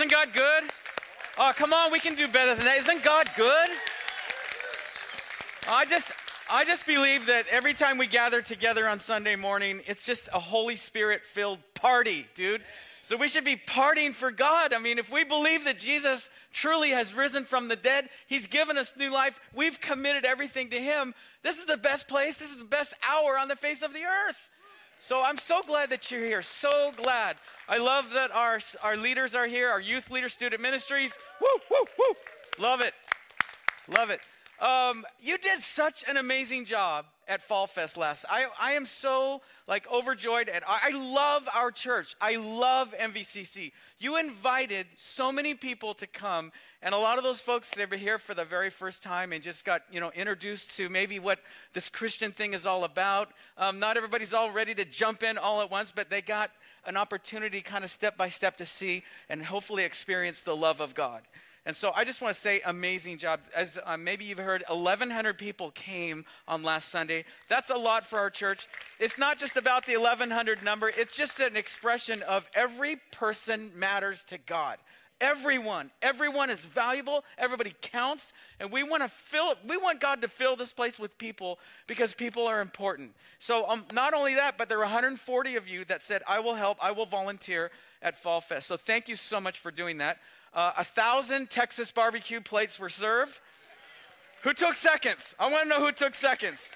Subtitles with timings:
[0.00, 0.62] Isn't God good?
[1.36, 2.78] Oh, come on, we can do better than that.
[2.78, 3.68] Isn't God good?
[5.68, 6.10] I just
[6.50, 10.40] I just believe that every time we gather together on Sunday morning, it's just a
[10.40, 12.62] Holy Spirit filled party, dude.
[13.02, 14.72] So we should be partying for God.
[14.72, 18.78] I mean, if we believe that Jesus truly has risen from the dead, He's given
[18.78, 21.12] us new life, we've committed everything to Him.
[21.42, 24.04] This is the best place, this is the best hour on the face of the
[24.04, 24.48] earth.
[25.02, 26.42] So I'm so glad that you're here.
[26.42, 27.36] So glad.
[27.66, 31.16] I love that our, our leaders are here, our youth leader, student ministries.
[31.40, 32.14] Woo, woo, woo.
[32.58, 32.92] Love it.
[33.88, 34.20] Love it.
[34.62, 38.24] Um, you did such an amazing job at Fall Fest last.
[38.28, 40.64] I, I am so like overjoyed at.
[40.66, 42.16] I love our church.
[42.20, 43.70] I love MVCC.
[43.98, 46.50] You invited so many people to come,
[46.82, 49.42] and a lot of those folks they were here for the very first time and
[49.44, 51.38] just got you know introduced to maybe what
[51.72, 53.30] this Christian thing is all about.
[53.56, 56.50] Um, not everybody's all ready to jump in all at once, but they got
[56.84, 60.96] an opportunity, kind of step by step, to see and hopefully experience the love of
[60.96, 61.22] God.
[61.66, 63.40] And so I just want to say, amazing job.
[63.54, 67.24] As uh, maybe you've heard, 1,100 people came on last Sunday.
[67.48, 68.66] That's a lot for our church.
[68.98, 74.24] It's not just about the 1,100 number, it's just an expression of every person matters
[74.28, 74.78] to God.
[75.20, 77.24] Everyone, everyone is valuable.
[77.36, 79.54] Everybody counts, and we want to fill.
[79.68, 83.12] We want God to fill this place with people because people are important.
[83.38, 86.54] So, um, not only that, but there were 140 of you that said, "I will
[86.54, 86.78] help.
[86.82, 90.18] I will volunteer at Fall Fest." So, thank you so much for doing that.
[90.52, 93.38] Uh, a thousand Texas barbecue plates were served.
[94.42, 95.34] Who took seconds?
[95.38, 96.72] I want to know who took seconds.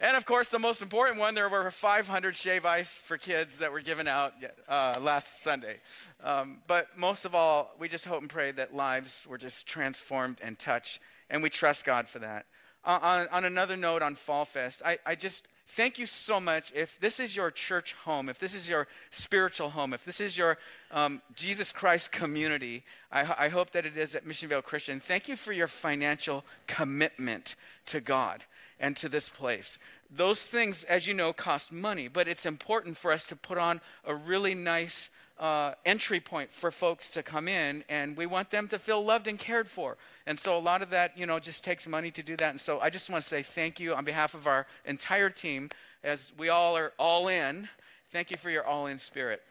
[0.00, 3.70] And of course, the most important one, there were 500 shave ice for kids that
[3.70, 4.32] were given out
[4.66, 5.76] uh, last Sunday.
[6.24, 10.38] Um, but most of all, we just hope and pray that lives were just transformed
[10.42, 12.46] and touched, and we trust God for that.
[12.82, 16.72] Uh, on, on, another note, on Fall Fest, I, I just thank you so much.
[16.74, 20.36] If this is your church home, if this is your spiritual home, if this is
[20.36, 20.58] your
[20.90, 25.00] um, Jesus Christ community, I, I, hope that it is at Mission Viejo Christian.
[25.00, 28.44] Thank you for your financial commitment to God
[28.78, 29.78] and to this place.
[30.10, 33.80] Those things, as you know, cost money, but it's important for us to put on
[34.04, 35.10] a really nice
[35.40, 39.26] uh, entry point for folks to come in, and we want them to feel loved
[39.26, 39.96] and cared for.
[40.26, 42.50] And so a lot of that, you know, just takes money to do that.
[42.50, 45.70] And so I just want to say thank you on behalf of our entire team,
[46.04, 47.68] as we all are all in.
[48.12, 49.42] Thank you for your all in spirit.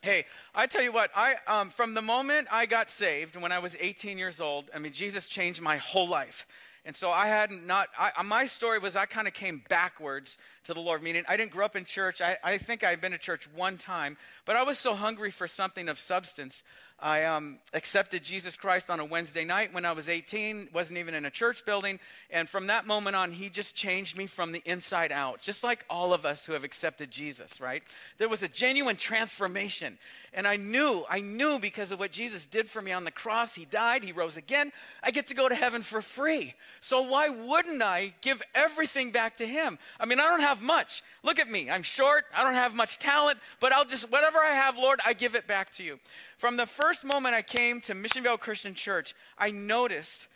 [0.00, 3.58] Hey, I tell you what, I, um, from the moment I got saved when I
[3.58, 6.46] was 18 years old, I mean, Jesus changed my whole life.
[6.86, 10.72] And so I had not, I, my story was I kind of came backwards to
[10.72, 12.22] the Lord, meaning I didn't grow up in church.
[12.22, 15.48] I, I think I've been to church one time, but I was so hungry for
[15.48, 16.62] something of substance.
[16.98, 21.14] I um, accepted Jesus Christ on a Wednesday night when I was 18, wasn't even
[21.14, 22.00] in a church building.
[22.30, 25.84] And from that moment on, he just changed me from the inside out, just like
[25.90, 27.82] all of us who have accepted Jesus, right?
[28.16, 29.98] There was a genuine transformation.
[30.32, 33.54] And I knew, I knew because of what Jesus did for me on the cross,
[33.54, 36.54] he died, he rose again, I get to go to heaven for free.
[36.80, 39.78] So why wouldn't I give everything back to him?
[40.00, 41.02] I mean, I don't have much.
[41.22, 41.70] Look at me.
[41.70, 45.12] I'm short, I don't have much talent, but I'll just, whatever I have, Lord, I
[45.12, 45.98] give it back to you.
[46.36, 50.28] From the first moment I came to Mission Viejo Christian Church, I noticed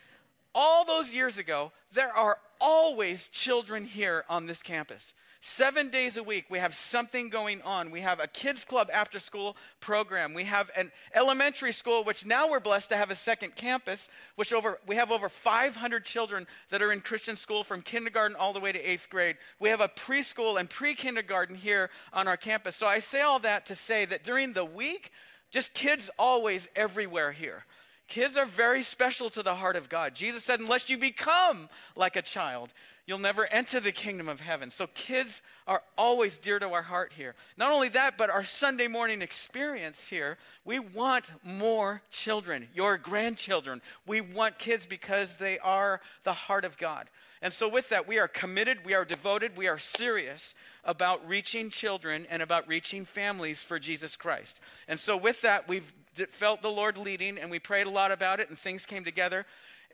[0.54, 5.14] all those years ago, there are always children here on this campus.
[5.42, 7.90] Seven days a week, we have something going on.
[7.90, 10.34] We have a kids' club after school program.
[10.34, 14.52] We have an elementary school, which now we're blessed to have a second campus, which
[14.52, 18.60] over, we have over 500 children that are in Christian school from kindergarten all the
[18.60, 19.36] way to eighth grade.
[19.58, 22.76] We have a preschool and pre kindergarten here on our campus.
[22.76, 25.10] So I say all that to say that during the week,
[25.50, 27.64] just kids always everywhere here.
[28.08, 30.16] Kids are very special to the heart of God.
[30.16, 32.72] Jesus said, unless you become like a child,
[33.06, 34.72] you'll never enter the kingdom of heaven.
[34.72, 37.36] So, kids are always dear to our heart here.
[37.56, 43.80] Not only that, but our Sunday morning experience here, we want more children, your grandchildren.
[44.06, 47.08] We want kids because they are the heart of God.
[47.42, 50.54] And so, with that, we are committed, we are devoted, we are serious
[50.84, 54.60] about reaching children and about reaching families for Jesus Christ.
[54.86, 55.92] And so, with that, we've
[56.30, 59.46] felt the Lord leading and we prayed a lot about it, and things came together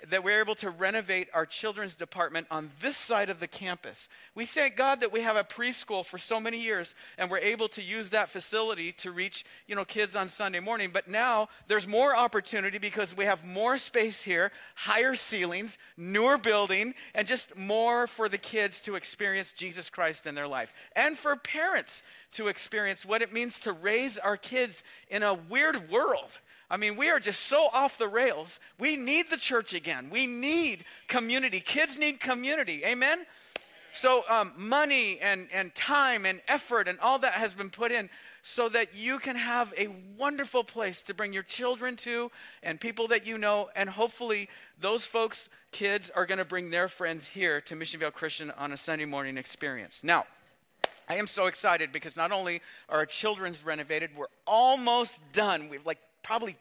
[0.09, 4.09] that we're able to renovate our children's department on this side of the campus.
[4.35, 7.69] We thank God that we have a preschool for so many years and we're able
[7.69, 10.91] to use that facility to reach, you know, kids on Sunday morning.
[10.93, 16.95] But now there's more opportunity because we have more space here, higher ceilings, newer building,
[17.15, 20.75] and just more for the kids to experience Jesus Christ in their life.
[20.95, 22.03] And for parents
[22.33, 26.39] to experience what it means to raise our kids in a weird world
[26.71, 28.59] I mean, we are just so off the rails.
[28.79, 30.11] We need the church again.
[30.11, 31.61] We need community.
[31.61, 32.85] Kids need community.
[32.85, 33.25] Amen?
[33.97, 38.11] So, um, money and, and time and effort and all that has been put in
[38.43, 42.31] so that you can have a wonderful place to bring your children to
[42.63, 43.71] and people that you know.
[43.75, 48.11] And hopefully, those folks, kids, are going to bring their friends here to Mission Viejo
[48.11, 50.05] Christian on a Sunday morning experience.
[50.05, 50.27] Now,
[51.09, 55.69] I am so excited because not only are our children's renovated, we're almost done.
[55.71, 56.57] We've like probably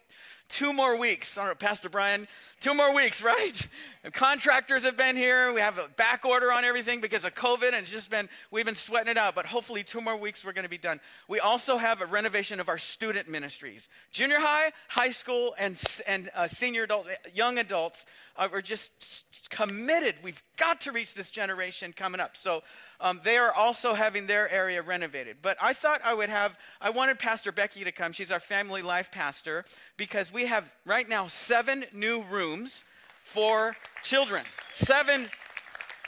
[0.47, 1.39] two more weeks.
[1.39, 2.27] All right, Pastor Brian,
[2.59, 3.67] two more weeks, right?
[4.03, 5.51] And contractors have been here.
[5.51, 8.63] We have a back order on everything because of COVID, and it's just been, we've
[8.63, 9.33] been sweating it out.
[9.33, 10.99] But hopefully, two more weeks, we're going to be done.
[11.27, 16.29] We also have a renovation of our student ministries junior high, high school, and, and
[16.35, 18.05] uh, senior adult, young adults.
[18.37, 20.15] Uh, we're just committed.
[20.21, 22.35] We've got to reach this generation coming up.
[22.37, 22.63] So
[22.99, 25.37] um, they are also having their area renovated.
[25.41, 28.11] But I thought I would have, I wanted Pastor Becky to come.
[28.11, 29.65] She's our family life pastor
[29.97, 32.85] because we have right now seven new rooms
[33.23, 34.43] for children.
[34.71, 35.27] Seven.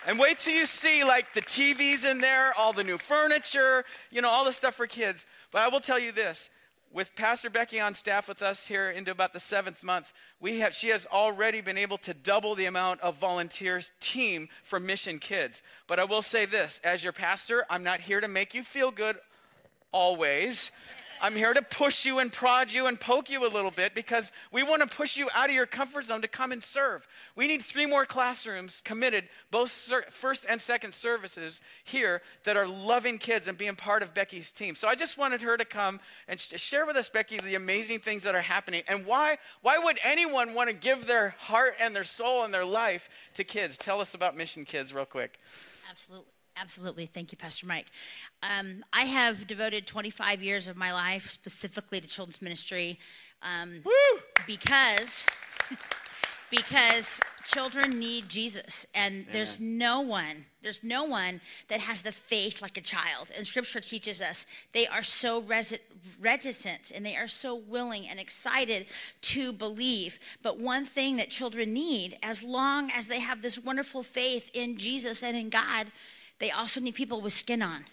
[0.06, 4.22] And wait till you see like the TVs in there, all the new furniture, you
[4.22, 5.26] know, all the stuff for kids.
[5.52, 6.50] But I will tell you this
[6.92, 10.74] with Pastor Becky on staff with us here into about the seventh month, we have,
[10.74, 15.62] she has already been able to double the amount of volunteers team for Mission Kids.
[15.88, 18.92] But I will say this as your pastor, I'm not here to make you feel
[18.92, 19.18] good
[19.92, 20.72] always.
[21.22, 24.32] I'm here to push you and prod you and poke you a little bit because
[24.52, 27.08] we want to push you out of your comfort zone to come and serve.
[27.36, 29.72] We need three more classrooms committed, both
[30.10, 34.76] first and second services here, that are loving kids and being part of Becky's team.
[34.76, 38.24] So I just wanted her to come and share with us, Becky, the amazing things
[38.24, 42.04] that are happening and why, why would anyone want to give their heart and their
[42.04, 43.78] soul and their life to kids?
[43.78, 45.40] Tell us about Mission Kids, real quick.
[45.90, 46.32] Absolutely.
[46.60, 47.06] Absolutely.
[47.06, 47.88] Thank you, Pastor Mike.
[48.42, 53.00] Um, I have devoted 25 years of my life specifically to children's ministry
[53.44, 53.84] um,
[54.46, 55.26] because.
[56.50, 59.28] because children need Jesus and Amen.
[59.32, 63.80] there's no one there's no one that has the faith like a child and scripture
[63.80, 65.80] teaches us they are so resi-
[66.22, 68.86] reticent and they are so willing and excited
[69.22, 74.04] to believe but one thing that children need as long as they have this wonderful
[74.04, 75.88] faith in Jesus and in God
[76.40, 77.86] they also need people with skin on.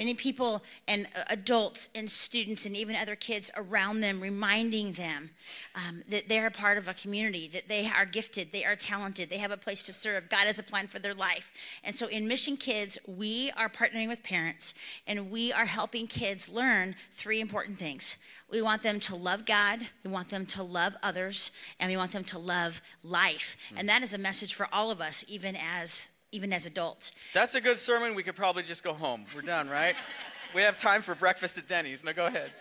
[0.00, 4.92] They need people and uh, adults and students and even other kids around them reminding
[4.92, 5.28] them
[5.74, 9.28] um, that they're a part of a community, that they are gifted, they are talented,
[9.28, 10.30] they have a place to serve.
[10.30, 11.52] God has a plan for their life.
[11.84, 14.72] And so in Mission Kids, we are partnering with parents
[15.06, 18.16] and we are helping kids learn three important things.
[18.50, 22.12] We want them to love God, we want them to love others, and we want
[22.12, 23.54] them to love life.
[23.76, 27.12] And that is a message for all of us, even as even as adults.
[27.34, 28.14] That's a good sermon.
[28.14, 29.24] We could probably just go home.
[29.34, 29.94] We're done, right?
[30.54, 32.04] we have time for breakfast at Denny's.
[32.04, 32.52] No, go ahead.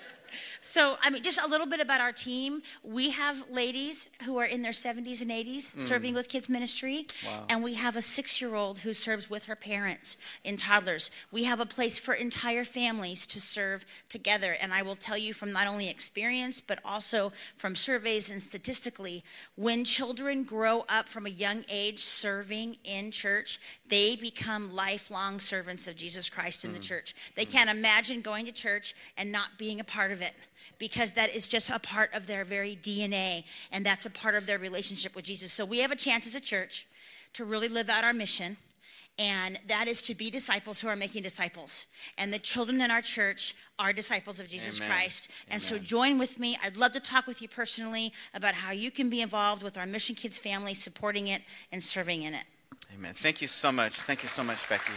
[0.61, 2.61] So, I mean, just a little bit about our team.
[2.83, 5.81] We have ladies who are in their 70s and 80s mm.
[5.81, 7.07] serving with kids ministry.
[7.25, 7.45] Wow.
[7.49, 11.11] And we have a six year old who serves with her parents in toddlers.
[11.31, 14.55] We have a place for entire families to serve together.
[14.61, 19.23] And I will tell you from not only experience, but also from surveys and statistically,
[19.55, 25.87] when children grow up from a young age serving in church, they become lifelong servants
[25.87, 26.75] of Jesus Christ in mm.
[26.75, 27.15] the church.
[27.35, 27.51] They mm.
[27.51, 30.33] can't imagine going to church and not being a part of it
[30.77, 34.45] because that is just a part of their very DNA and that's a part of
[34.45, 35.51] their relationship with Jesus.
[35.51, 36.87] So we have a chance as a church
[37.33, 38.57] to really live out our mission.
[39.17, 41.87] And that is to be disciples who are making disciples.
[42.17, 44.89] And the children in our church are disciples of Jesus Amen.
[44.89, 45.29] Christ.
[45.49, 45.59] And Amen.
[45.59, 46.57] so join with me.
[46.63, 49.85] I'd love to talk with you personally about how you can be involved with our
[49.85, 51.41] Mission Kids family, supporting it
[51.73, 52.45] and serving in it.
[52.93, 53.13] Amen.
[53.13, 53.99] Thank you so much.
[53.99, 54.93] Thank you so much, Becky.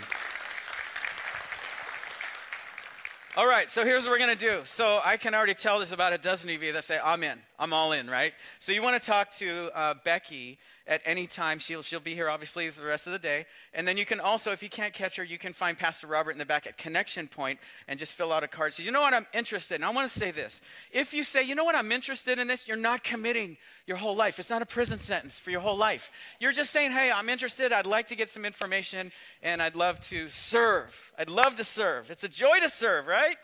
[3.34, 4.60] All right, so here's what we're going to do.
[4.64, 7.38] So I can already tell there's about a dozen of you that say, I'm in.
[7.58, 8.34] I'm all in, right?
[8.58, 10.58] So you want to talk to uh, Becky
[10.92, 11.58] at any time.
[11.58, 13.46] She'll, she'll be here, obviously, for the rest of the day.
[13.72, 16.32] And then you can also, if you can't catch her, you can find Pastor Robert
[16.32, 17.58] in the back at Connection Point
[17.88, 18.74] and just fill out a card.
[18.74, 19.84] So, you know what I'm interested in?
[19.84, 20.60] I want to say this.
[20.90, 23.56] If you say, you know what, I'm interested in this, you're not committing
[23.86, 24.38] your whole life.
[24.38, 26.12] It's not a prison sentence for your whole life.
[26.38, 27.72] You're just saying, hey, I'm interested.
[27.72, 31.12] I'd like to get some information and I'd love to serve.
[31.18, 32.10] I'd love to serve.
[32.10, 33.36] It's a joy to serve, right?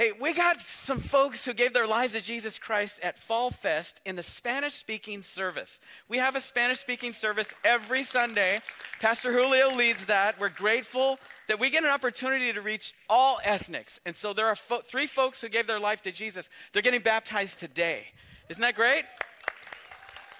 [0.00, 4.00] Hey, we got some folks who gave their lives to Jesus Christ at Fall Fest
[4.06, 5.78] in the Spanish speaking service.
[6.08, 8.60] We have a Spanish speaking service every Sunday.
[9.00, 10.40] Pastor Julio leads that.
[10.40, 14.00] We're grateful that we get an opportunity to reach all ethnics.
[14.06, 16.48] And so there are fo- three folks who gave their life to Jesus.
[16.72, 18.06] They're getting baptized today.
[18.48, 19.04] Isn't that great?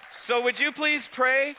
[0.09, 1.53] So, would you please pray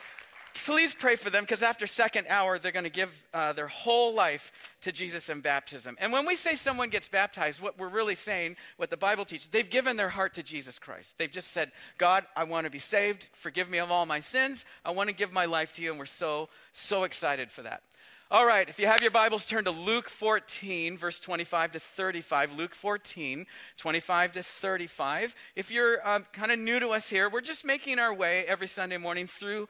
[0.54, 4.14] please pray for them because after second hour they're going to give uh, their whole
[4.14, 5.96] life to jesus in baptism.
[6.00, 9.48] And when we say someone gets baptized what we're really saying what the bible teaches
[9.48, 11.16] they've given their heart to jesus christ.
[11.18, 13.28] They've just said god i want to be saved.
[13.32, 14.64] Forgive me of all my sins.
[14.84, 15.90] I want to give my life to you.
[15.90, 17.82] And we're so so excited for that.
[18.32, 22.54] All right, if you have your Bibles, turn to Luke 14, verse 25 to 35.
[22.54, 23.44] Luke 14,
[23.76, 25.36] 25 to 35.
[25.54, 28.68] If you're um, kind of new to us here, we're just making our way every
[28.68, 29.68] Sunday morning through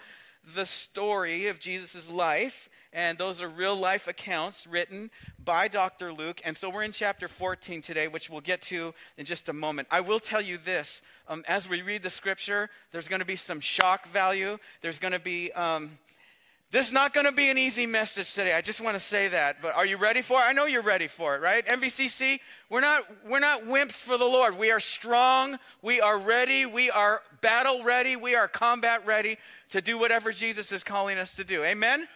[0.55, 2.69] the story of Jesus' life.
[2.93, 5.11] And those are real life accounts written
[5.43, 6.13] by Dr.
[6.13, 6.43] Luke.
[6.45, 9.89] And so we're in chapter 14 today, which we'll get to in just a moment.
[9.91, 13.37] I will tell you this um, as we read the scripture, there's going to be
[13.37, 14.59] some shock value.
[14.83, 15.53] There's going to be.
[15.53, 15.99] Um,
[16.73, 18.55] this is not going to be an easy message today.
[18.55, 19.61] I just want to say that.
[19.61, 20.45] But are you ready for it?
[20.45, 21.65] I know you're ready for it, right?
[21.67, 24.57] MVCC, we're not, we're not wimps for the Lord.
[24.57, 25.59] We are strong.
[25.83, 26.65] We are ready.
[26.65, 28.17] We are battle ready.
[28.17, 29.37] We are combat ready
[29.69, 31.63] to do whatever Jesus is calling us to do.
[31.63, 32.09] Amen?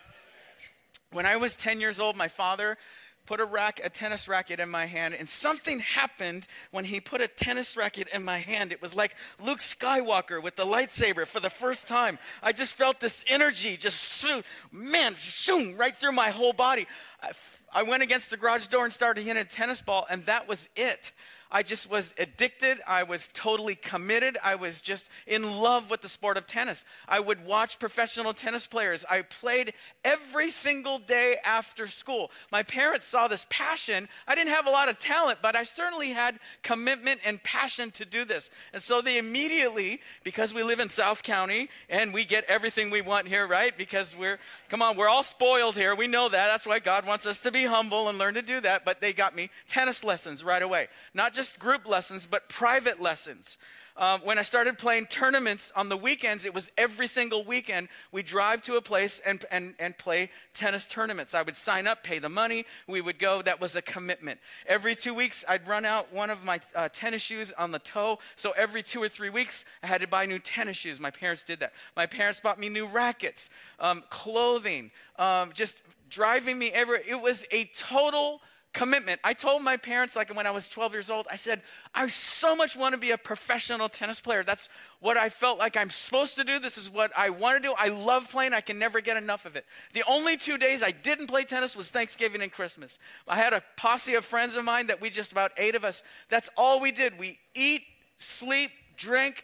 [1.12, 2.78] When I was 10 years old, my father
[3.26, 7.20] put a rack, a tennis racket in my hand, and something happened when he put
[7.20, 8.72] a tennis racket in my hand.
[8.72, 9.14] It was like
[9.44, 12.18] Luke Skywalker with the lightsaber for the first time.
[12.42, 14.24] I just felt this energy just,
[14.72, 16.86] man, shoom, right through my whole body.
[17.22, 17.32] I,
[17.72, 20.68] I went against the garage door and started hitting a tennis ball, and that was
[20.76, 21.12] it.
[21.50, 22.78] I just was addicted.
[22.86, 24.36] I was totally committed.
[24.42, 26.84] I was just in love with the sport of tennis.
[27.06, 29.04] I would watch professional tennis players.
[29.08, 29.72] I played
[30.04, 32.30] every single day after school.
[32.50, 34.08] My parents saw this passion.
[34.26, 38.04] I didn't have a lot of talent, but I certainly had commitment and passion to
[38.04, 38.50] do this.
[38.72, 43.02] And so they immediately, because we live in South County and we get everything we
[43.02, 43.76] want here, right?
[43.76, 44.38] Because we're,
[44.68, 45.94] come on, we're all spoiled here.
[45.94, 46.48] We know that.
[46.48, 48.84] That's why God wants us to be humble and learn to do that.
[48.84, 50.88] But they got me tennis lessons right away.
[51.14, 53.58] Not just group lessons, but private lessons.
[53.98, 58.22] Um, when I started playing tournaments on the weekends, it was every single weekend we
[58.22, 61.32] drive to a place and, and, and play tennis tournaments.
[61.32, 63.40] I would sign up, pay the money, we would go.
[63.40, 64.38] That was a commitment.
[64.66, 68.18] Every two weeks, I'd run out one of my uh, tennis shoes on the toe.
[68.36, 71.00] So every two or three weeks, I had to buy new tennis shoes.
[71.00, 71.72] My parents did that.
[71.96, 73.48] My parents bought me new rackets,
[73.80, 77.02] um, clothing, um, just driving me everywhere.
[77.06, 78.42] It was a total
[78.76, 79.18] commitment.
[79.24, 81.62] I told my parents, like when I was 12 years old, I said,
[81.94, 84.44] I so much want to be a professional tennis player.
[84.44, 84.68] That's
[85.00, 86.58] what I felt like I'm supposed to do.
[86.58, 87.74] This is what I want to do.
[87.78, 88.52] I love playing.
[88.52, 89.64] I can never get enough of it.
[89.94, 92.98] The only two days I didn't play tennis was Thanksgiving and Christmas.
[93.26, 96.02] I had a posse of friends of mine that we just about eight of us,
[96.28, 97.18] that's all we did.
[97.18, 97.82] We eat,
[98.18, 99.42] sleep, drink,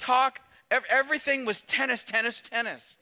[0.00, 0.40] talk.
[0.72, 2.98] Everything was tennis, tennis, tennis.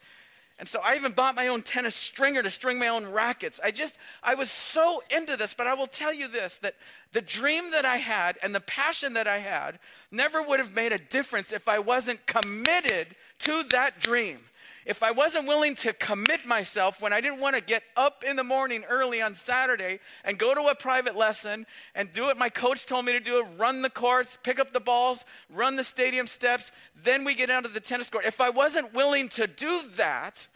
[0.61, 3.59] And so I even bought my own tennis stringer to string my own rackets.
[3.64, 6.75] I just, I was so into this, but I will tell you this that
[7.12, 9.79] the dream that I had and the passion that I had
[10.11, 14.40] never would have made a difference if I wasn't committed to that dream.
[14.87, 18.37] If I wasn't willing to commit myself when I didn't want to get up in
[18.37, 22.49] the morning early on Saturday and go to a private lesson and do what my
[22.49, 26.27] coach told me to do run the courts, pick up the balls, run the stadium
[26.27, 26.73] steps,
[27.03, 28.25] then we get out of the tennis court.
[28.25, 30.47] If I wasn't willing to do that,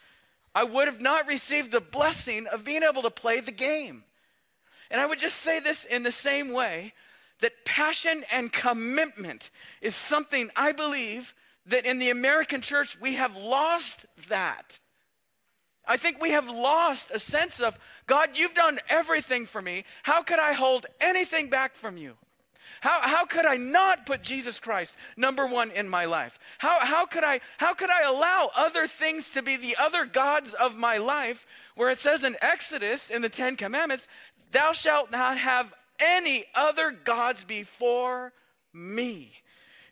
[0.55, 4.05] I would have not received the blessing of being able to play the game.
[4.91, 6.95] And I would just say this in the same way
[7.41, 9.51] that passion and commitment
[9.83, 11.35] is something I believe
[11.67, 14.79] that in the American church we have lost that.
[15.87, 19.85] I think we have lost a sense of God, you've done everything for me.
[20.03, 22.15] How could I hold anything back from you?
[22.81, 26.39] How, how could I not put Jesus Christ number one in my life?
[26.59, 30.55] How, how, could I, how could I allow other things to be the other gods
[30.55, 34.07] of my life where it says in Exodus, in the Ten Commandments,
[34.53, 38.33] thou shalt not have any other gods before
[38.73, 39.33] me?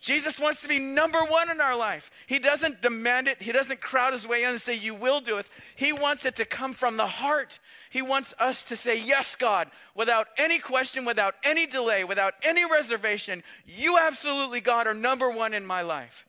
[0.03, 2.11] Jesus wants to be number one in our life.
[2.27, 5.39] He doesn't demand it, He doesn't crowd His way in and say, You will do
[5.39, 5.49] it.
[5.77, 7.61] He wants it to come from the heart.
[7.89, 12.69] He wants us to say, Yes, God, without any question, without any delay, without any
[12.69, 13.45] reservation.
[13.65, 16.27] You absolutely, God, are number one in my life.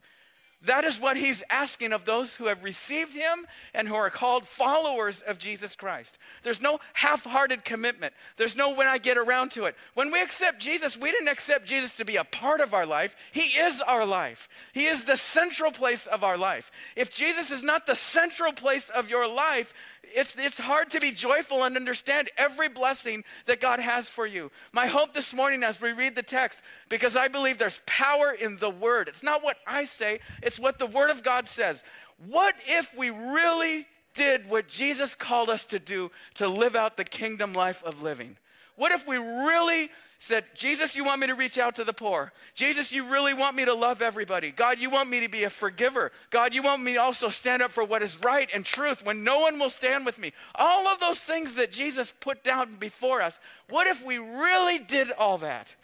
[0.64, 4.48] That is what he's asking of those who have received him and who are called
[4.48, 6.18] followers of Jesus Christ.
[6.44, 8.14] There's no half hearted commitment.
[8.38, 9.76] There's no when I get around to it.
[9.94, 13.16] When we accept Jesus, we didn't accept Jesus to be a part of our life.
[13.34, 16.72] He is our life, He is the central place of our life.
[16.96, 19.74] If Jesus is not the central place of your life,
[20.16, 24.52] it's, it's hard to be joyful and understand every blessing that God has for you.
[24.72, 28.58] My hope this morning as we read the text, because I believe there's power in
[28.58, 29.08] the Word.
[29.08, 31.84] It's not what I say, it's what the Word of God says.
[32.28, 37.04] What if we really did what Jesus called us to do to live out the
[37.04, 38.38] kingdom life of living?
[38.76, 39.90] What if we really
[40.24, 42.32] said, Jesus, you want me to reach out to the poor.
[42.56, 44.52] Jesus, you really want me to love everybody.
[44.52, 46.14] God, you want me to be a forgiver.
[46.30, 49.40] God, you want me also stand up for what is right and truth when no
[49.40, 50.32] one will stand with me.
[50.56, 53.42] All of those things that Jesus put down before us.
[53.68, 55.76] What if we really did all that?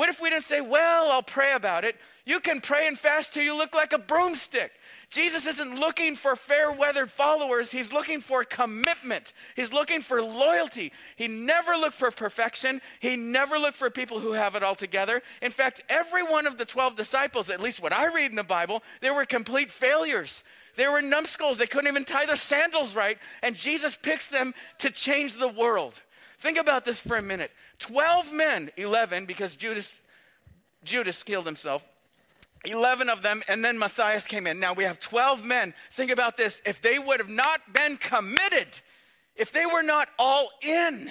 [0.00, 1.94] What if we didn't say, Well, I'll pray about it?
[2.24, 4.72] You can pray and fast till you look like a broomstick.
[5.10, 9.34] Jesus isn't looking for fair weathered followers, He's looking for commitment.
[9.56, 10.90] He's looking for loyalty.
[11.16, 15.20] He never looked for perfection, He never looked for people who have it all together.
[15.42, 18.42] In fact, every one of the 12 disciples, at least what I read in the
[18.42, 20.42] Bible, they were complete failures.
[20.76, 21.58] They were numbskulls.
[21.58, 23.18] They couldn't even tie their sandals right.
[23.42, 25.92] And Jesus picks them to change the world.
[26.40, 27.50] Think about this for a minute.
[27.80, 29.98] 12 men, 11, because Judas,
[30.84, 31.84] Judas killed himself.
[32.64, 34.60] 11 of them, and then Matthias came in.
[34.60, 35.74] Now we have 12 men.
[35.90, 36.60] Think about this.
[36.66, 38.80] If they would have not been committed,
[39.34, 41.10] if they were not all in,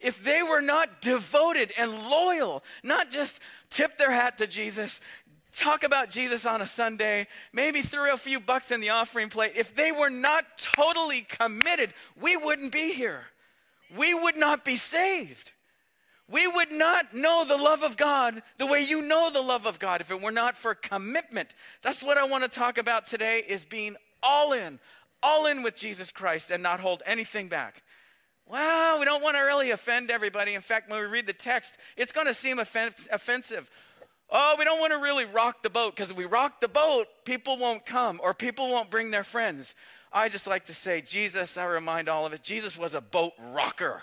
[0.00, 5.00] if they were not devoted and loyal, not just tip their hat to Jesus,
[5.52, 9.52] talk about Jesus on a Sunday, maybe throw a few bucks in the offering plate,
[9.54, 13.24] if they were not totally committed, we wouldn't be here.
[13.94, 15.52] We would not be saved.
[16.28, 19.78] We would not know the love of God the way you know the love of
[19.78, 21.54] God if it were not for commitment.
[21.82, 24.80] That's what I want to talk about today is being all in,
[25.22, 27.82] all in with Jesus Christ and not hold anything back.
[28.48, 30.54] Well, we don't want to really offend everybody.
[30.54, 33.70] In fact, when we read the text, it's going to seem offensive.
[34.28, 37.06] Oh, we don't want to really rock the boat because if we rock the boat,
[37.24, 39.76] people won't come or people won't bring their friends.
[40.12, 43.32] I just like to say, Jesus, I remind all of us, Jesus was a boat
[43.52, 44.02] rocker.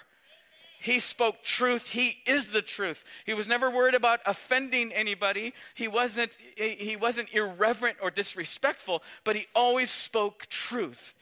[0.83, 1.91] He spoke truth.
[1.91, 3.05] He is the truth.
[3.25, 5.53] He was never worried about offending anybody.
[5.75, 11.15] He wasn't, he wasn't irreverent or disrespectful, but he always spoke truth.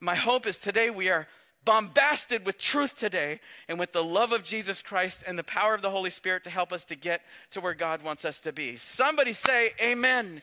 [0.00, 1.28] My hope is today we are
[1.64, 5.80] bombasted with truth today and with the love of Jesus Christ and the power of
[5.80, 8.76] the Holy Spirit to help us to get to where God wants us to be.
[8.76, 10.42] Somebody say, Amen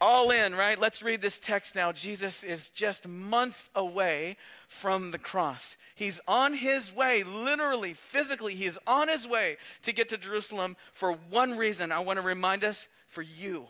[0.00, 0.78] all in, right?
[0.78, 1.92] Let's read this text now.
[1.92, 4.36] Jesus is just months away
[4.68, 5.76] from the cross.
[5.94, 11.12] He's on his way, literally, physically, he's on his way to get to Jerusalem for
[11.12, 11.92] one reason.
[11.92, 13.66] I want to remind us for you.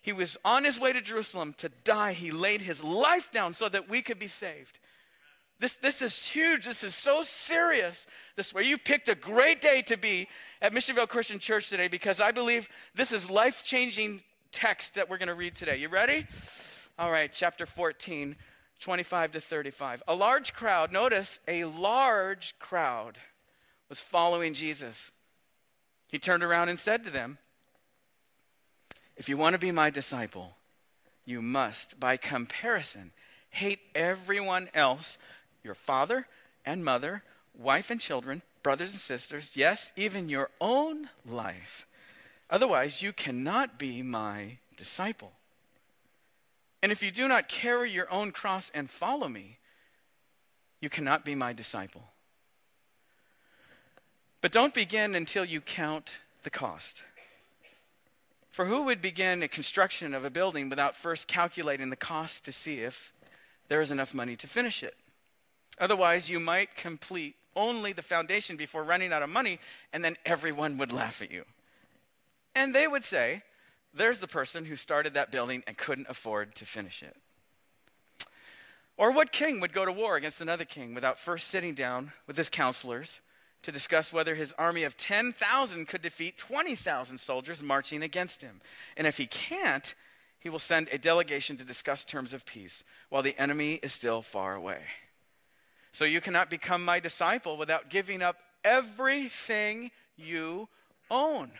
[0.00, 2.12] He was on his way to Jerusalem to die.
[2.12, 4.78] He laid his life down so that we could be saved.
[5.60, 6.64] This, this is huge.
[6.64, 8.08] This is so serious.
[8.34, 10.26] This way, you picked a great day to be
[10.60, 15.08] at Mission Viejo Christian Church today because I believe this is life changing text that
[15.10, 15.76] we're going to read today.
[15.76, 16.26] You ready?
[16.98, 18.36] All right, chapter 14,
[18.80, 20.02] 25 to 35.
[20.06, 23.18] A large crowd, notice, a large crowd
[23.88, 25.10] was following Jesus.
[26.06, 27.38] He turned around and said to them,
[29.16, 30.56] If you want to be my disciple,
[31.24, 33.12] you must, by comparison,
[33.50, 35.18] hate everyone else
[35.62, 36.26] your father
[36.64, 37.22] and mother,
[37.56, 41.86] wife and children, brothers and sisters, yes, even your own life.
[42.52, 45.32] Otherwise, you cannot be my disciple.
[46.82, 49.56] And if you do not carry your own cross and follow me,
[50.78, 52.02] you cannot be my disciple.
[54.42, 57.02] But don't begin until you count the cost.
[58.50, 62.52] For who would begin a construction of a building without first calculating the cost to
[62.52, 63.14] see if
[63.68, 64.96] there is enough money to finish it?
[65.78, 69.58] Otherwise, you might complete only the foundation before running out of money,
[69.90, 71.46] and then everyone would laugh at you.
[72.54, 73.42] And they would say,
[73.94, 77.16] there's the person who started that building and couldn't afford to finish it.
[78.96, 82.36] Or what king would go to war against another king without first sitting down with
[82.36, 83.20] his counselors
[83.62, 88.60] to discuss whether his army of 10,000 could defeat 20,000 soldiers marching against him?
[88.96, 89.94] And if he can't,
[90.38, 94.22] he will send a delegation to discuss terms of peace while the enemy is still
[94.22, 94.80] far away.
[95.92, 100.68] So you cannot become my disciple without giving up everything you
[101.10, 101.52] own.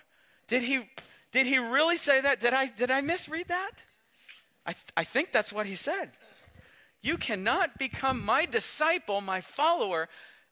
[0.53, 0.87] Did he,
[1.31, 2.39] did he really say that?
[2.39, 3.71] Did I, did I misread that?
[4.67, 6.11] I, th- I think that's what he said.
[7.01, 10.11] You cannot become my disciple, my follower,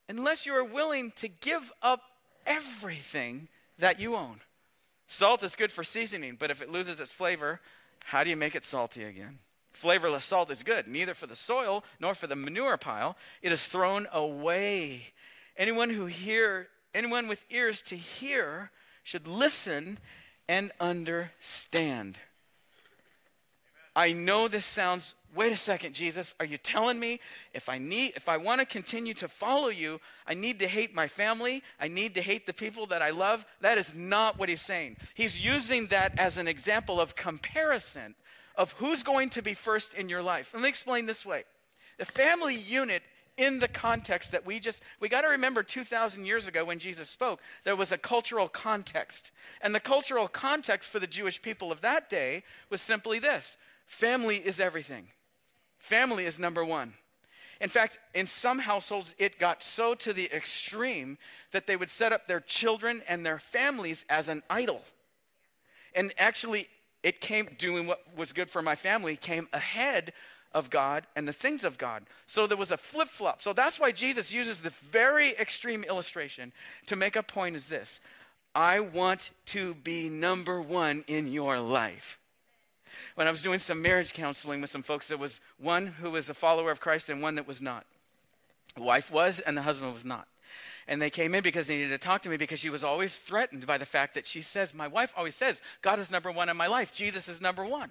[0.09, 2.01] unless you are willing to give up
[2.47, 4.41] everything that you own.
[5.07, 7.61] Salt is good for seasoning, but if it loses its flavor,
[8.07, 9.41] how do you make it salty again?
[9.71, 13.19] Flavorless salt is good, neither for the soil nor for the manure pile.
[13.43, 15.09] It is thrown away.
[15.59, 18.71] Anyone who hear, anyone with ears to hear
[19.03, 19.99] should listen
[20.49, 22.17] and understand.
[23.95, 27.21] I know this sounds wait a second Jesus are you telling me
[27.55, 30.95] if I need if I want to continue to follow you I need to hate
[30.95, 33.45] my family I need to hate the people that I love?
[33.61, 34.97] That is not what he's saying.
[35.15, 38.15] He's using that as an example of comparison
[38.57, 40.51] of who's going to be first in your life.
[40.53, 41.45] Let me explain this way.
[41.99, 43.03] The family unit
[43.41, 47.09] in the context that we just we got to remember 2000 years ago when Jesus
[47.09, 49.31] spoke there was a cultural context.
[49.63, 53.57] And the cultural context for the Jewish people of that day was simply this.
[53.87, 55.09] Family is everything.
[55.79, 56.93] Family is number 1
[57.63, 61.17] In fact, in some households, it got so to the extreme
[61.53, 64.83] that they would set up their children and their families as an idol.
[65.95, 66.69] And actually,
[67.03, 70.13] it came doing what was good for my family, came ahead
[70.53, 72.05] of God and the things of God.
[72.27, 73.43] So there was a flip flop.
[73.43, 76.53] So that's why Jesus uses the very extreme illustration
[76.87, 78.01] to make a point is this
[78.55, 82.19] I want to be number one in your life.
[83.15, 86.29] When I was doing some marriage counseling with some folks, there was one who was
[86.29, 87.87] a follower of Christ and one that was not.
[88.75, 90.27] The wife was, and the husband was not.
[90.89, 93.17] And they came in because they needed to talk to me because she was always
[93.17, 96.49] threatened by the fact that she says, My wife always says, God is number one
[96.49, 97.91] in my life, Jesus is number one.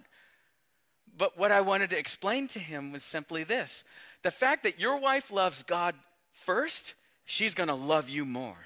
[1.19, 3.83] But what I wanted to explain to him was simply this
[4.23, 5.93] the fact that your wife loves God
[6.31, 8.57] first, she's going to love you more.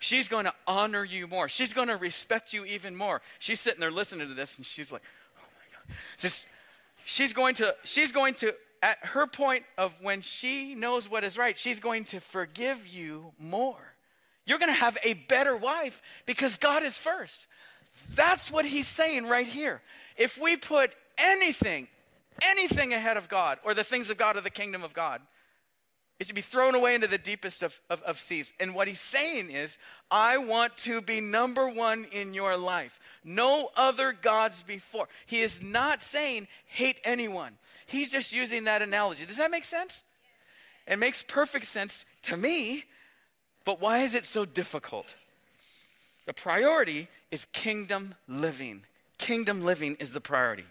[0.00, 1.48] She's going to honor you more.
[1.48, 3.22] She's going to respect you even more.
[3.38, 5.02] She's sitting there listening to this and she's like,
[5.38, 5.44] oh
[5.88, 6.30] my God.
[7.04, 11.38] She's going to, she's going to, at her point of when she knows what is
[11.38, 13.94] right, she's going to forgive you more.
[14.44, 17.46] You're going to have a better wife because God is first.
[18.14, 19.80] That's what he's saying right here.
[20.16, 21.88] If we put anything,
[22.42, 25.20] anything ahead of God or the things of God or the kingdom of God,
[26.18, 28.52] it should be thrown away into the deepest of, of, of, seas.
[28.60, 33.00] And what he's saying is, I want to be number one in your life.
[33.24, 35.08] No other gods before.
[35.26, 37.54] He is not saying hate anyone.
[37.86, 39.26] He's just using that analogy.
[39.26, 40.04] Does that make sense?
[40.86, 42.84] It makes perfect sense to me,
[43.64, 45.16] but why is it so difficult?
[46.26, 48.82] The priority is kingdom living.
[49.18, 50.66] Kingdom living is the priority.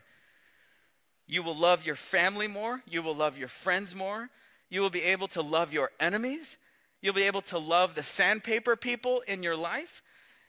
[1.32, 2.84] You will love your family more.
[2.86, 4.30] You will love your friends more.
[4.70, 6.58] You will be able to love your enemies.
[7.00, 10.04] You'll be able to love the sandpaper people in your life.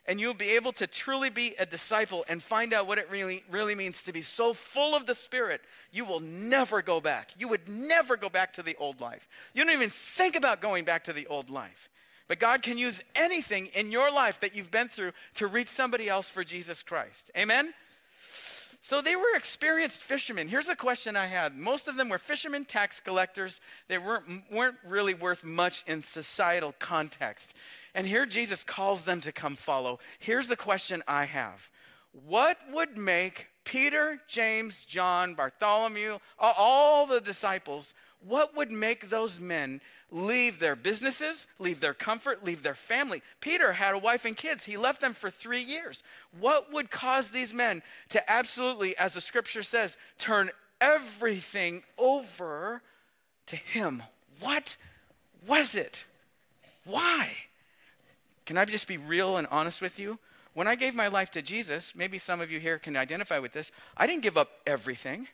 [0.05, 3.45] And you'll be able to truly be a disciple and find out what it really,
[3.49, 5.61] really means to be so full of the Spirit,
[5.93, 7.31] you will never go back.
[7.37, 9.25] You would never go back to the old life.
[9.53, 11.89] You don't even think about going back to the old life.
[12.27, 16.09] But God can use anything in your life that you've been through to reach somebody
[16.09, 17.31] else for Jesus Christ.
[17.37, 17.73] Amen?
[18.85, 20.49] So they were experienced fishermen.
[20.49, 21.55] Here's a question I had.
[21.55, 23.61] Most of them were fishermen, tax collectors.
[23.87, 27.55] They weren't, weren't really worth much in societal context.
[27.95, 29.99] And here Jesus calls them to come follow.
[30.19, 31.71] Here's the question I have
[32.11, 37.93] What would make Peter, James, John, Bartholomew, all the disciples,
[38.27, 39.81] what would make those men
[40.11, 43.21] leave their businesses, leave their comfort, leave their family?
[43.41, 44.65] Peter had a wife and kids.
[44.65, 46.03] He left them for three years.
[46.39, 52.81] What would cause these men to absolutely, as the scripture says, turn everything over
[53.47, 54.03] to him?
[54.39, 54.77] What
[55.47, 56.05] was it?
[56.85, 57.31] Why?
[58.45, 60.19] Can I just be real and honest with you?
[60.53, 63.53] When I gave my life to Jesus, maybe some of you here can identify with
[63.53, 65.27] this, I didn't give up everything.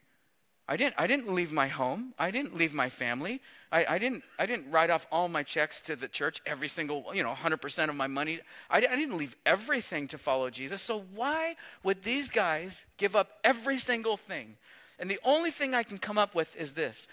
[0.70, 2.14] I didn't, I didn't leave my home.
[2.20, 3.42] I didn't leave my family.
[3.72, 7.06] I, I, didn't, I didn't write off all my checks to the church, every single,
[7.12, 8.40] you know, 100% of my money.
[8.70, 10.80] I, I didn't leave everything to follow Jesus.
[10.80, 14.58] So why would these guys give up every single thing?
[15.00, 17.08] And the only thing I can come up with is this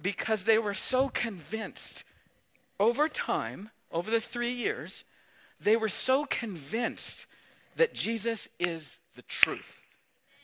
[0.00, 2.02] because they were so convinced
[2.80, 5.04] over time, over the three years,
[5.60, 7.26] they were so convinced
[7.76, 9.85] that Jesus is the truth.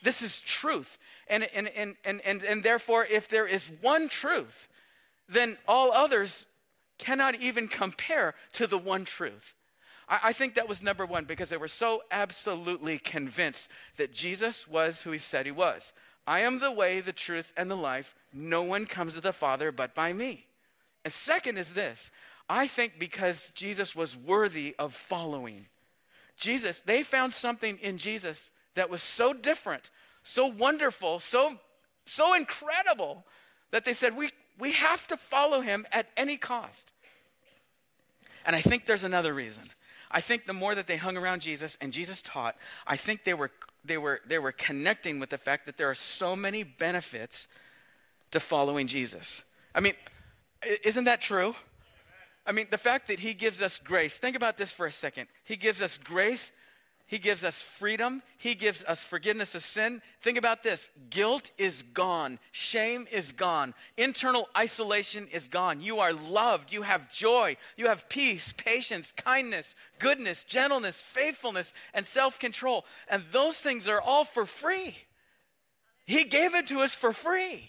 [0.02, 0.98] This is truth.
[1.28, 4.68] And, and, and, and, and, and therefore, if there is one truth,
[5.28, 6.46] then all others
[6.98, 9.54] cannot even compare to the one truth.
[10.08, 14.68] I, I think that was number one because they were so absolutely convinced that Jesus
[14.68, 15.92] was who he said he was.
[16.26, 18.14] I am the way, the truth, and the life.
[18.32, 20.46] No one comes to the Father but by me.
[21.04, 22.10] And second is this
[22.48, 25.66] I think because Jesus was worthy of following.
[26.36, 29.90] Jesus, they found something in Jesus that was so different
[30.22, 31.58] so wonderful, so,
[32.06, 33.24] so incredible
[33.70, 36.92] that they said, we, we have to follow him at any cost.
[38.44, 39.64] And I think there's another reason.
[40.11, 42.56] I think the more that they hung around Jesus and Jesus taught,
[42.87, 43.50] I think they were,
[43.85, 47.48] they were, they were connecting with the fact that there are so many benefits
[48.30, 49.42] to following Jesus.
[49.74, 49.94] I mean,
[50.85, 51.54] isn't that true?
[52.44, 55.28] I mean, the fact that he gives us grace, think about this for a second.
[55.44, 56.52] He gives us grace
[57.12, 58.22] he gives us freedom.
[58.38, 60.01] He gives us forgiveness of sin.
[60.22, 65.83] Think about this guilt is gone, shame is gone, internal isolation is gone.
[65.83, 66.72] You are loved.
[66.72, 67.59] You have joy.
[67.77, 72.87] You have peace, patience, kindness, goodness, gentleness, faithfulness, and self control.
[73.09, 74.96] And those things are all for free.
[76.07, 77.68] He gave it to us for free.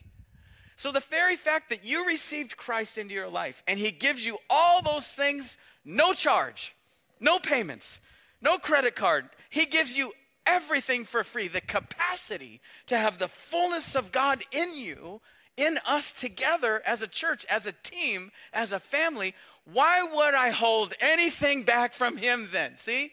[0.77, 4.37] So, the very fact that you received Christ into your life and He gives you
[4.49, 6.73] all those things, no charge,
[7.19, 7.99] no payments,
[8.43, 9.29] no credit card.
[9.49, 10.11] He gives you
[10.45, 11.47] everything for free.
[11.47, 15.21] The capacity to have the fullness of God in you
[15.57, 19.35] in us together as a church, as a team, as a family,
[19.71, 22.77] why would I hold anything back from Him then?
[22.77, 23.11] See?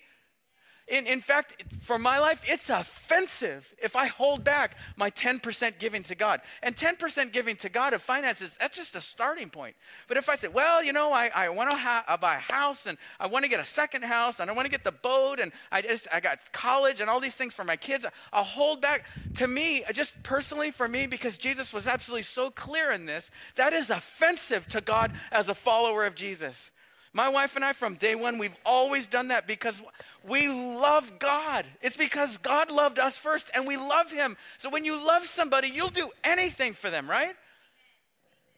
[0.90, 6.02] In, in fact, for my life, it's offensive if I hold back my 10% giving
[6.02, 6.40] to God.
[6.64, 9.76] And 10% giving to God of finances, that's just a starting point.
[10.08, 12.86] But if I say, well, you know, I, I want to ha- buy a house
[12.86, 15.38] and I want to get a second house and I want to get the boat
[15.38, 18.80] and I just, I got college and all these things for my kids, I'll hold
[18.80, 19.06] back.
[19.36, 23.72] To me, just personally for me, because Jesus was absolutely so clear in this, that
[23.72, 26.72] is offensive to God as a follower of Jesus.
[27.12, 29.82] My wife and I, from day one, we've always done that because
[30.26, 31.66] we love God.
[31.82, 34.36] It's because God loved us first and we love Him.
[34.58, 37.34] So when you love somebody, you'll do anything for them, right?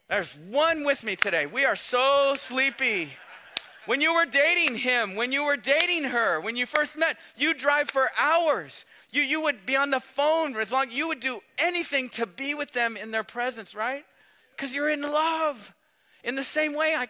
[0.09, 1.47] There's one with me today.
[1.47, 3.13] We are so sleepy.
[3.87, 7.53] When you were dating him, when you were dating her, when you first met, you
[7.55, 8.85] drive for hours.
[9.11, 10.91] You, you would be on the phone for as long.
[10.91, 14.05] You would do anything to be with them in their presence, right?
[14.55, 15.75] Because you're in love.
[16.23, 17.09] In the same way, I,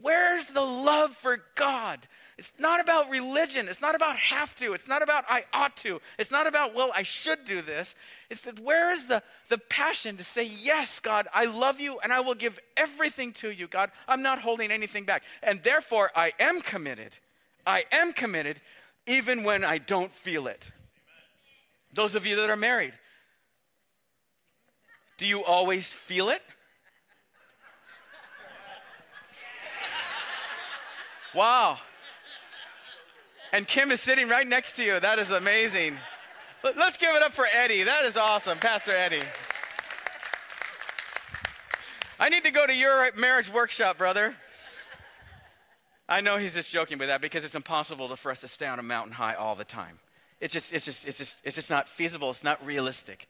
[0.00, 2.06] Where's the love for God?
[2.38, 3.68] It's not about religion.
[3.68, 4.72] It's not about have to.
[4.72, 6.00] It's not about I ought to.
[6.18, 7.94] It's not about, well, I should do this.
[8.30, 12.12] It's that where is the, the passion to say, yes, God, I love you and
[12.12, 13.90] I will give everything to you, God.
[14.08, 15.22] I'm not holding anything back.
[15.42, 17.18] And therefore, I am committed.
[17.66, 18.60] I am committed
[19.06, 20.70] even when I don't feel it.
[21.92, 22.94] Those of you that are married,
[25.18, 26.42] do you always feel it?
[31.34, 31.78] Wow.
[33.52, 34.98] And Kim is sitting right next to you.
[35.00, 35.96] That is amazing.
[36.62, 37.84] Let's give it up for Eddie.
[37.84, 39.22] That is awesome, Pastor Eddie.
[42.18, 44.34] I need to go to your marriage workshop, brother.
[46.08, 48.78] I know he's just joking with that because it's impossible for us to stay on
[48.78, 50.00] a mountain high all the time.
[50.40, 52.30] It's just, it's just, it's just, it's just not feasible.
[52.30, 53.28] It's not realistic.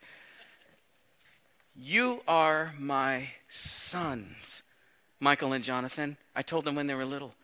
[1.76, 4.62] You are my sons,
[5.20, 6.16] Michael and Jonathan.
[6.34, 7.34] I told them when they were little.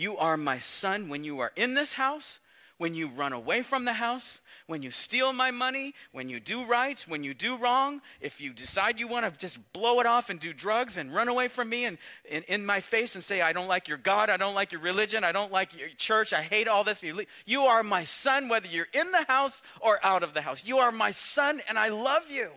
[0.00, 2.40] You are my son when you are in this house,
[2.78, 6.64] when you run away from the house, when you steal my money, when you do
[6.64, 10.30] right, when you do wrong, if you decide you want to just blow it off
[10.30, 13.52] and do drugs and run away from me and in, my face and say, I
[13.52, 16.40] don't like your God, I don't like your religion, I don't like your church, I
[16.40, 17.02] hate all this.
[17.02, 20.64] You, you are my son, whether you're in the house or out of the house.
[20.64, 22.48] You are my son, and I love you.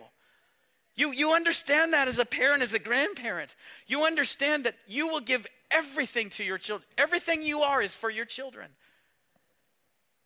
[0.96, 3.56] You, you understand that as a parent, as a grandparent.
[3.86, 6.86] You understand that you will give everything to your children.
[6.98, 8.68] Everything you are is for your children.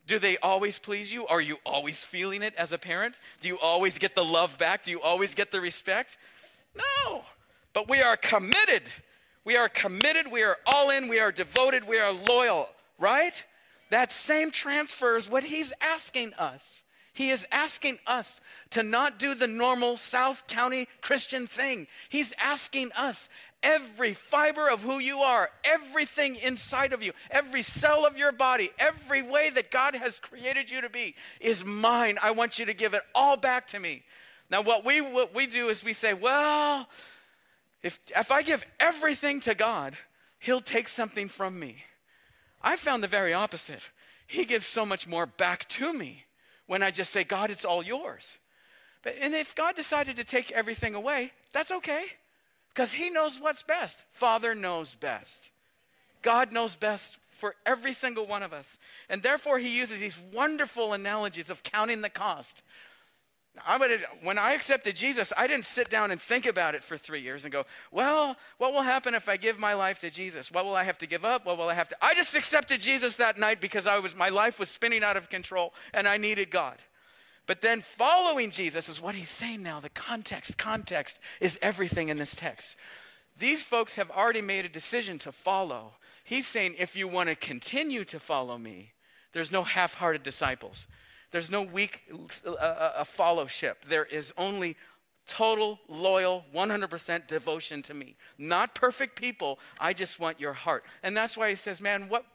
[0.06, 1.26] Do they always please you?
[1.26, 3.14] Are you always feeling it as a parent?
[3.42, 4.84] Do you always get the love back?
[4.84, 6.16] Do you always get the respect?
[6.74, 7.24] No.
[7.74, 8.82] But we are committed.
[9.44, 10.32] We are committed.
[10.32, 11.08] We are all in.
[11.08, 11.86] We are devoted.
[11.86, 13.44] We are loyal, right?
[13.90, 16.84] That same transfers what he's asking us.
[17.12, 21.88] He is asking us to not do the normal South County Christian thing.
[22.08, 23.28] He's asking us,
[23.62, 28.70] every fiber of who you are, everything inside of you, every cell of your body,
[28.78, 32.18] every way that God has created you to be is mine.
[32.22, 34.04] I want you to give it all back to me.
[34.50, 36.88] Now, what we, what we do is we say, well,
[37.82, 39.96] if, if I give everything to God,
[40.38, 41.84] He'll take something from me.
[42.62, 43.82] I found the very opposite.
[44.26, 46.24] He gives so much more back to me
[46.66, 48.38] when I just say, God, it's all yours.
[49.02, 52.06] But, and if God decided to take everything away, that's okay
[52.78, 54.04] because He knows what's best.
[54.12, 55.50] Father knows best.
[56.22, 58.78] God knows best for every single one of us.
[59.08, 62.62] And therefore, He uses these wonderful analogies of counting the cost.
[63.66, 66.96] I would, when I accepted Jesus, I didn't sit down and think about it for
[66.96, 70.52] three years and go, well, what will happen if I give my life to Jesus?
[70.52, 71.46] What will I have to give up?
[71.46, 71.96] What will I have to?
[72.00, 75.28] I just accepted Jesus that night because I was, my life was spinning out of
[75.28, 76.76] control and I needed God.
[77.48, 79.80] But then following Jesus is what he's saying now.
[79.80, 82.76] The context, context is everything in this text.
[83.38, 85.92] These folks have already made a decision to follow.
[86.24, 88.92] He's saying, if you want to continue to follow me,
[89.32, 90.86] there's no half hearted disciples.
[91.30, 92.02] There's no weak
[92.46, 93.86] uh, uh, uh, fellowship.
[93.88, 94.76] There is only
[95.26, 98.16] total, loyal, 100% devotion to me.
[98.36, 99.58] Not perfect people.
[99.80, 100.84] I just want your heart.
[101.02, 102.26] And that's why he says, man, what,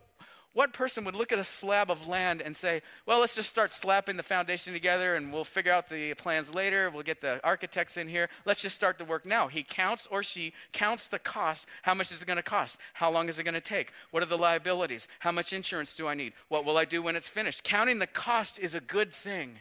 [0.53, 3.71] what person would look at a slab of land and say, well, let's just start
[3.71, 6.89] slapping the foundation together and we'll figure out the plans later.
[6.89, 8.29] We'll get the architects in here.
[8.45, 9.47] Let's just start the work now.
[9.47, 11.65] He counts or she counts the cost.
[11.81, 12.77] How much is it going to cost?
[12.93, 13.91] How long is it going to take?
[14.11, 15.07] What are the liabilities?
[15.19, 16.33] How much insurance do I need?
[16.49, 17.63] What will I do when it's finished?
[17.63, 19.59] Counting the cost is a good thing.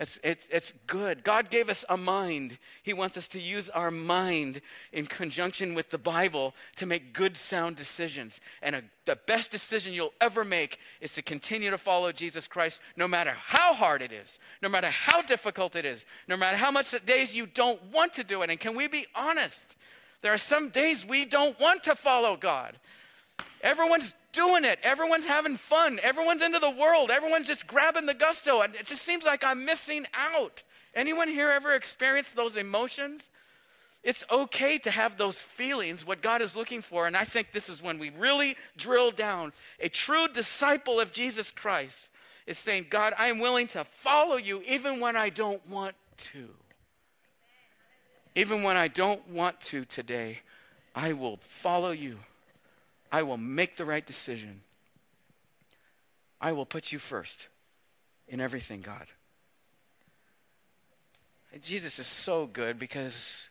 [0.00, 1.22] It's, it's, it's good.
[1.22, 2.58] God gave us a mind.
[2.82, 4.60] He wants us to use our mind
[4.92, 8.40] in conjunction with the Bible to make good, sound decisions.
[8.60, 12.80] And a, the best decision you'll ever make is to continue to follow Jesus Christ
[12.96, 16.72] no matter how hard it is, no matter how difficult it is, no matter how
[16.72, 18.50] much days you don't want to do it.
[18.50, 19.76] And can we be honest?
[20.22, 22.78] There are some days we don't want to follow God.
[23.62, 24.78] Everyone's doing it.
[24.82, 25.98] Everyone's having fun.
[26.02, 27.10] Everyone's into the world.
[27.10, 28.60] Everyone's just grabbing the gusto.
[28.60, 30.64] And it just seems like I'm missing out.
[30.94, 33.30] Anyone here ever experienced those emotions?
[34.02, 37.06] It's okay to have those feelings, what God is looking for.
[37.06, 39.54] And I think this is when we really drill down.
[39.80, 42.10] A true disciple of Jesus Christ
[42.46, 45.94] is saying, God, I am willing to follow you even when I don't want
[46.32, 46.50] to.
[48.36, 50.40] Even when I don't want to today,
[50.94, 52.18] I will follow you.
[53.14, 54.62] I will make the right decision.
[56.40, 57.46] I will put you first
[58.26, 59.06] in everything, God.
[61.62, 63.50] Jesus is so good because,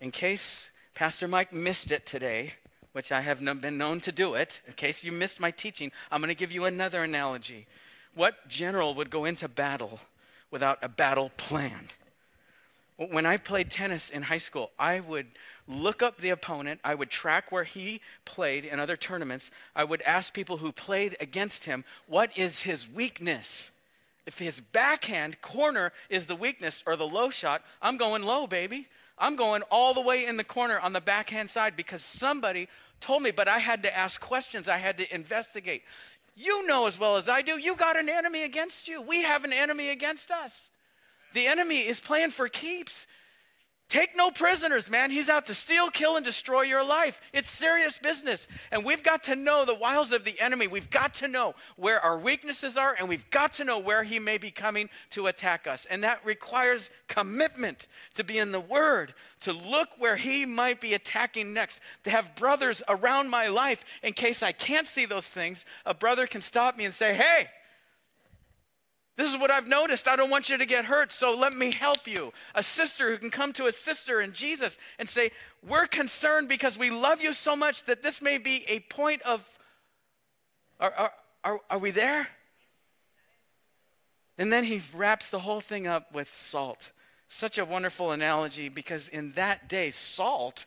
[0.00, 2.54] in case Pastor Mike missed it today,
[2.90, 6.20] which I have been known to do it, in case you missed my teaching, I'm
[6.20, 7.68] going to give you another analogy.
[8.16, 10.00] What general would go into battle
[10.50, 11.88] without a battle plan?
[12.96, 15.26] When I played tennis in high school, I would
[15.66, 16.80] look up the opponent.
[16.84, 19.50] I would track where he played in other tournaments.
[19.74, 23.72] I would ask people who played against him, what is his weakness?
[24.26, 28.86] If his backhand corner is the weakness or the low shot, I'm going low, baby.
[29.18, 32.68] I'm going all the way in the corner on the backhand side because somebody
[33.00, 34.68] told me, but I had to ask questions.
[34.68, 35.82] I had to investigate.
[36.36, 39.02] You know as well as I do, you got an enemy against you.
[39.02, 40.70] We have an enemy against us.
[41.34, 43.06] The enemy is playing for keeps.
[43.90, 45.10] Take no prisoners, man.
[45.10, 47.20] He's out to steal, kill, and destroy your life.
[47.34, 48.48] It's serious business.
[48.72, 50.66] And we've got to know the wiles of the enemy.
[50.66, 54.18] We've got to know where our weaknesses are, and we've got to know where he
[54.18, 55.84] may be coming to attack us.
[55.84, 60.94] And that requires commitment to be in the Word, to look where he might be
[60.94, 65.66] attacking next, to have brothers around my life in case I can't see those things.
[65.84, 67.48] A brother can stop me and say, Hey,
[69.16, 70.08] this is what I've noticed.
[70.08, 72.32] I don't want you to get hurt, so let me help you.
[72.54, 75.30] A sister who can come to a sister in Jesus and say,
[75.66, 79.46] We're concerned because we love you so much that this may be a point of.
[80.80, 81.12] Are, are,
[81.44, 82.28] are, are we there?
[84.36, 86.90] And then he wraps the whole thing up with salt.
[87.28, 90.66] Such a wonderful analogy because in that day, salt,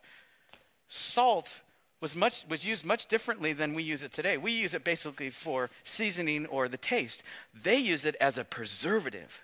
[0.88, 1.60] salt
[2.00, 4.38] was, much, was used much differently than we use it today.
[4.38, 7.24] We use it basically for seasoning or the taste.
[7.54, 9.44] They use it as a preservative.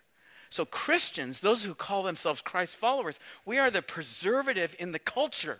[0.49, 5.57] So, Christians, those who call themselves Christ followers, we are the preservative in the culture.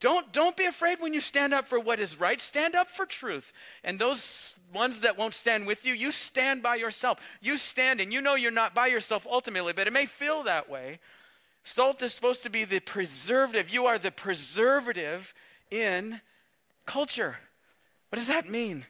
[0.00, 2.40] Don't, don't be afraid when you stand up for what is right.
[2.40, 3.52] Stand up for truth.
[3.84, 7.18] And those ones that won't stand with you, you stand by yourself.
[7.40, 10.70] You stand and you know you're not by yourself ultimately, but it may feel that
[10.70, 11.00] way.
[11.64, 13.68] Salt is supposed to be the preservative.
[13.68, 15.34] You are the preservative
[15.70, 16.20] in
[16.86, 17.36] culture.
[18.08, 18.86] What does that mean?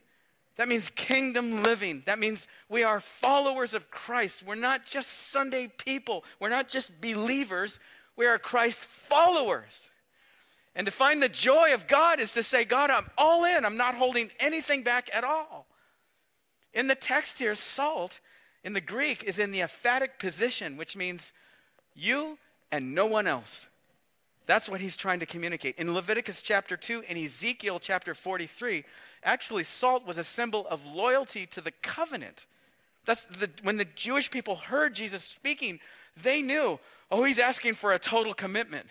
[0.56, 2.02] That means kingdom living.
[2.06, 4.42] That means we are followers of Christ.
[4.42, 6.24] We're not just Sunday people.
[6.38, 7.78] We're not just believers.
[8.16, 9.88] We are Christ followers.
[10.74, 13.64] And to find the joy of God is to say, God, I'm all in.
[13.64, 15.66] I'm not holding anything back at all.
[16.72, 18.20] In the text here, salt
[18.62, 21.32] in the Greek is in the emphatic position, which means
[21.94, 22.38] you
[22.70, 23.66] and no one else.
[24.46, 25.76] That's what he's trying to communicate.
[25.78, 28.84] In Leviticus chapter 2 and Ezekiel chapter 43,
[29.22, 32.46] actually, salt was a symbol of loyalty to the covenant.
[33.04, 35.80] That's the, when the Jewish people heard Jesus speaking,
[36.20, 38.86] they knew, oh, he's asking for a total commitment.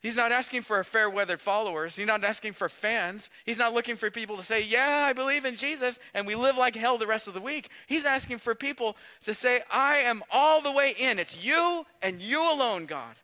[0.00, 1.96] He's not asking for a fair weather followers.
[1.96, 3.30] He's not asking for fans.
[3.44, 6.56] He's not looking for people to say, Yeah, I believe in Jesus, and we live
[6.56, 7.68] like hell the rest of the week.
[7.88, 11.18] He's asking for people to say, I am all the way in.
[11.18, 13.16] It's you and you alone, God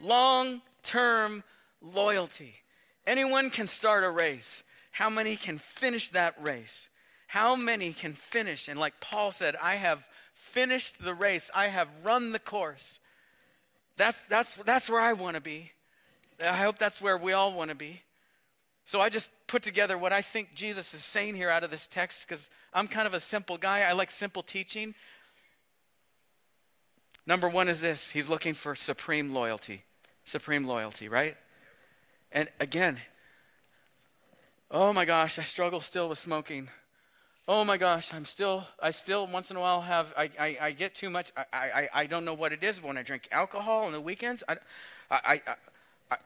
[0.00, 1.44] long term
[1.80, 2.54] loyalty.
[3.06, 4.62] Anyone can start a race.
[4.92, 6.88] How many can finish that race?
[7.26, 8.68] How many can finish?
[8.68, 13.00] And like Paul said, I have finished the race, I have run the course.
[13.96, 15.72] That's, that's, that's where I want to be.
[16.40, 18.02] I hope that's where we all want to be.
[18.84, 21.86] So I just put together what I think Jesus is saying here out of this
[21.86, 23.80] text because I'm kind of a simple guy.
[23.80, 24.94] I like simple teaching.
[27.26, 29.82] Number one is this He's looking for supreme loyalty.
[30.24, 31.36] Supreme loyalty, right?
[32.32, 32.98] And again,
[34.70, 36.68] oh my gosh, I struggle still with smoking.
[37.46, 40.70] Oh my gosh, I'm still, I still once in a while have, I, I, I
[40.72, 43.84] get too much, I, I, I don't know what it is when I drink alcohol
[43.84, 44.42] on the weekends.
[44.48, 44.56] I,
[45.10, 45.42] I,
[46.10, 46.16] I,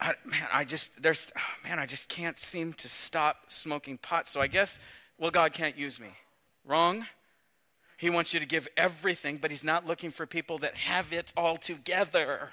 [0.00, 4.28] I, man, I just, there's, oh man, I just can't seem to stop smoking pot.
[4.28, 4.78] So I guess,
[5.18, 6.10] well, God can't use me.
[6.64, 7.06] Wrong.
[7.96, 11.32] He wants you to give everything, but He's not looking for people that have it
[11.36, 12.50] all together.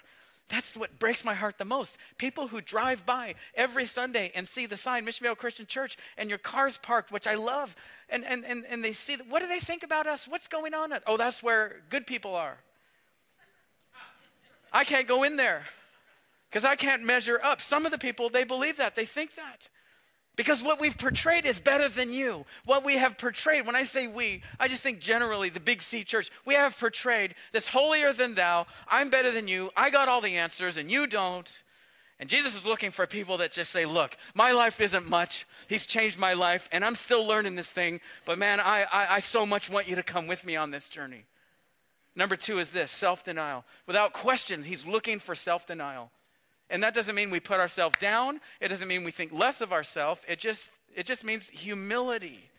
[0.49, 1.97] That's what breaks my heart the most.
[2.17, 6.29] People who drive by every Sunday and see the sign, Mission Viejo Christian Church, and
[6.29, 7.75] your car's parked, which I love,
[8.09, 10.27] and, and, and, and they see, what do they think about us?
[10.27, 10.93] What's going on?
[11.05, 12.57] Oh, that's where good people are.
[14.71, 15.63] I can't go in there
[16.49, 17.59] because I can't measure up.
[17.59, 19.67] Some of the people, they believe that, they think that.
[20.37, 22.45] Because what we've portrayed is better than you.
[22.63, 26.03] What we have portrayed, when I say we, I just think generally the Big C
[26.03, 28.67] church, we have portrayed this holier than thou.
[28.87, 29.71] I'm better than you.
[29.75, 31.51] I got all the answers and you don't.
[32.19, 35.47] And Jesus is looking for people that just say, Look, my life isn't much.
[35.67, 37.99] He's changed my life and I'm still learning this thing.
[38.23, 40.87] But man, I, I, I so much want you to come with me on this
[40.87, 41.25] journey.
[42.15, 43.65] Number two is this self denial.
[43.87, 46.11] Without question, he's looking for self denial.
[46.69, 48.41] And that doesn't mean we put ourselves down.
[48.59, 50.21] It doesn't mean we think less of ourselves.
[50.27, 52.49] It just, it just means humility.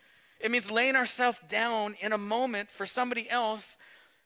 [0.40, 3.76] It means laying ourselves down in a moment for somebody else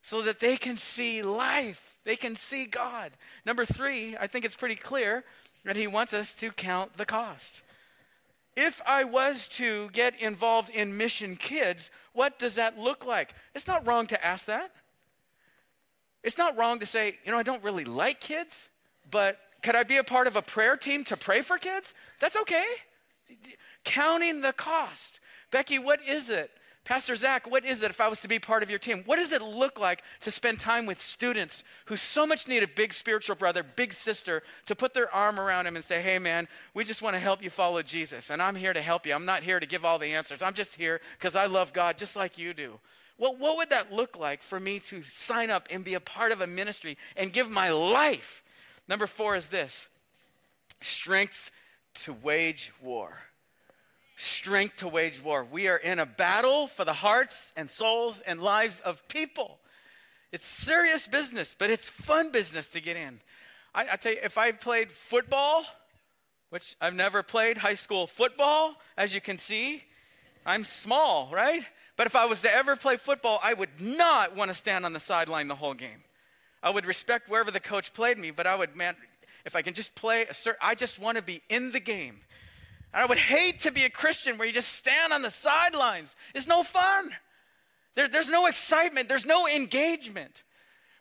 [0.02, 1.96] so that they can see life.
[2.04, 3.12] They can see God.
[3.46, 5.24] Number three, I think it's pretty clear
[5.64, 7.62] that he wants us to count the cost.
[8.54, 13.34] If I was to get involved in mission kids, what does that look like?
[13.54, 14.72] It's not wrong to ask that.
[16.22, 18.68] It's not wrong to say, you know, I don't really like kids,
[19.10, 21.94] but could I be a part of a prayer team to pray for kids?
[22.20, 22.64] That's okay.
[23.84, 25.20] Counting the cost.
[25.50, 26.50] Becky, what is it?
[26.84, 29.04] Pastor Zach, what is it if I was to be part of your team?
[29.06, 32.68] What does it look like to spend time with students who so much need a
[32.68, 36.48] big spiritual brother, big sister, to put their arm around him and say, hey, man,
[36.74, 39.14] we just want to help you follow Jesus, and I'm here to help you.
[39.14, 40.42] I'm not here to give all the answers.
[40.42, 42.80] I'm just here because I love God just like you do.
[43.16, 46.32] Well, what would that look like for me to sign up and be a part
[46.32, 48.41] of a ministry and give my life
[48.88, 49.88] Number four is this
[50.80, 51.50] strength
[51.94, 53.18] to wage war.
[54.16, 55.44] Strength to wage war.
[55.44, 59.58] We are in a battle for the hearts and souls and lives of people.
[60.30, 63.20] It's serious business, but it's fun business to get in.
[63.74, 65.64] I, I tell you, if I played football,
[66.50, 69.82] which I've never played high school football, as you can see,
[70.44, 71.62] I'm small, right?
[71.96, 74.92] But if I was to ever play football, I would not want to stand on
[74.92, 76.02] the sideline the whole game.
[76.62, 78.94] I would respect wherever the coach played me, but I would, man,
[79.44, 82.20] if I can just play, a certain, I just want to be in the game.
[82.92, 86.14] And I would hate to be a Christian where you just stand on the sidelines.
[86.34, 87.10] It's no fun.
[87.94, 90.42] There, there's no excitement, there's no engagement.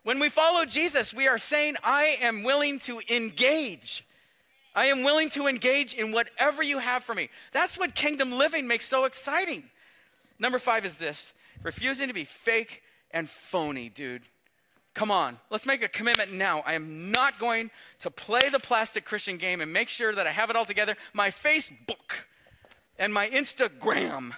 [0.02, 4.04] When we follow Jesus, we are saying, I am willing to engage.
[4.74, 7.28] I am willing to engage in whatever you have for me.
[7.52, 9.64] That's what kingdom living makes so exciting.
[10.38, 11.32] Number five is this
[11.62, 12.82] refusing to be fake
[13.12, 14.22] and phony, dude.
[14.94, 16.60] Come on, let's make a commitment now.
[16.66, 17.70] I am not going
[18.00, 20.96] to play the plastic Christian game and make sure that I have it all together.
[21.14, 22.24] My Facebook
[22.98, 24.32] and my Instagram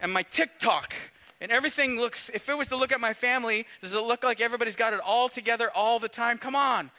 [0.00, 0.94] and my TikTok
[1.40, 4.40] and everything looks, if it was to look at my family, does it look like
[4.40, 6.38] everybody's got it all together all the time?
[6.38, 6.90] Come on,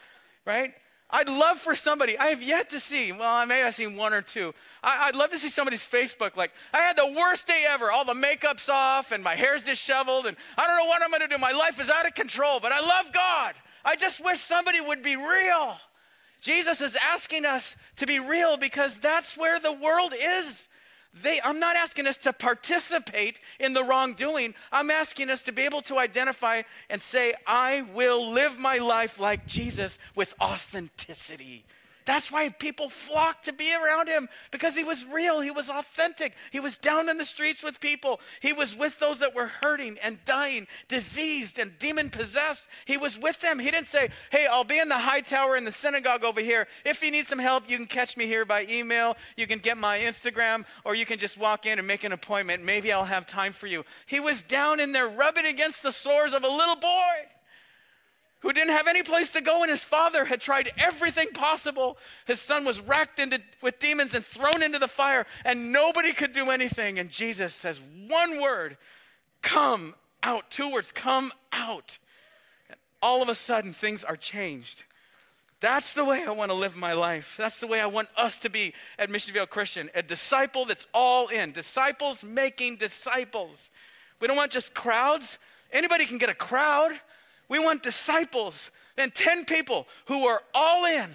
[0.46, 0.74] right?
[1.12, 4.14] I'd love for somebody, I have yet to see, well, I may have seen one
[4.14, 4.54] or two.
[4.84, 7.92] I, would love to see somebody's Facebook, like, I had the worst day ever.
[7.92, 11.22] All the makeup's off and my hair's disheveled and I don't know what I'm going
[11.22, 11.40] to do.
[11.40, 13.56] My life is out of control, but I love God.
[13.84, 15.78] I just wish somebody would be real.
[16.42, 20.70] Jesus is asking us to be real because that's where the world is.
[21.14, 24.54] They, I'm not asking us to participate in the wrongdoing.
[24.72, 29.20] I'm asking us to be able to identify and say, I will live my life
[29.20, 31.66] like Jesus with authenticity.
[32.10, 36.34] That's why people flocked to be around him because he was real, he was authentic,
[36.50, 40.00] he was down in the streets with people, he was with those that were hurting
[40.02, 42.66] and dying, diseased and demon possessed.
[42.86, 43.60] He was with them.
[43.60, 46.68] He didn't say, Hey, I'll be in the high tower in the synagogue over here.
[46.84, 49.78] If you need some help, you can catch me here by email, you can get
[49.78, 52.64] my Instagram, or you can just walk in and make an appointment.
[52.64, 53.86] Maybe I'll have time for you.
[54.08, 57.28] He was down in there rubbing against the sores of a little boy
[58.42, 61.98] who didn't have any place to go, and his father had tried everything possible.
[62.26, 66.32] His son was racked into, with demons and thrown into the fire, and nobody could
[66.32, 67.00] do anything.
[67.00, 68.78] And Jesus says one word
[69.42, 70.50] come out.
[70.50, 71.98] Two words come out.
[72.70, 74.84] And all of a sudden, things are changed.
[75.60, 77.36] That's the way I want to live my life.
[77.38, 80.88] That's the way I want us to be at Mission Viejo Christian a disciple that's
[80.94, 83.70] all in, disciples making disciples.
[84.22, 85.38] We don't want just crowds.
[85.72, 86.92] Anybody can get a crowd.
[87.50, 91.10] We want disciples and 10 people who are all in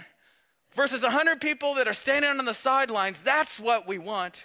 [0.73, 3.23] versus 100 people that are standing on the sidelines.
[3.23, 4.45] That's what we want.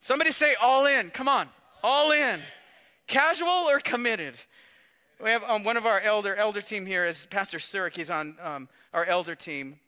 [0.00, 1.10] Somebody say all in.
[1.10, 1.48] Come on.
[1.82, 2.40] All in.
[3.06, 4.34] Casual or committed?
[5.22, 7.94] We have um, one of our elder elder team here is Pastor Surik.
[7.94, 9.78] He's on um, our elder team.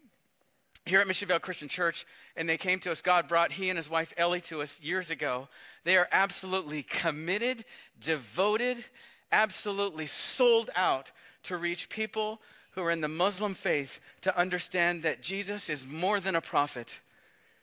[0.86, 3.00] here at Mission Viejo Christian Church, and they came to us.
[3.00, 5.48] God brought he and his wife Ellie to us years ago.
[5.82, 7.64] They are absolutely committed,
[7.98, 8.84] devoted,
[9.32, 11.10] absolutely sold out
[11.44, 12.40] to reach people
[12.72, 17.00] who are in the Muslim faith to understand that Jesus is more than a prophet,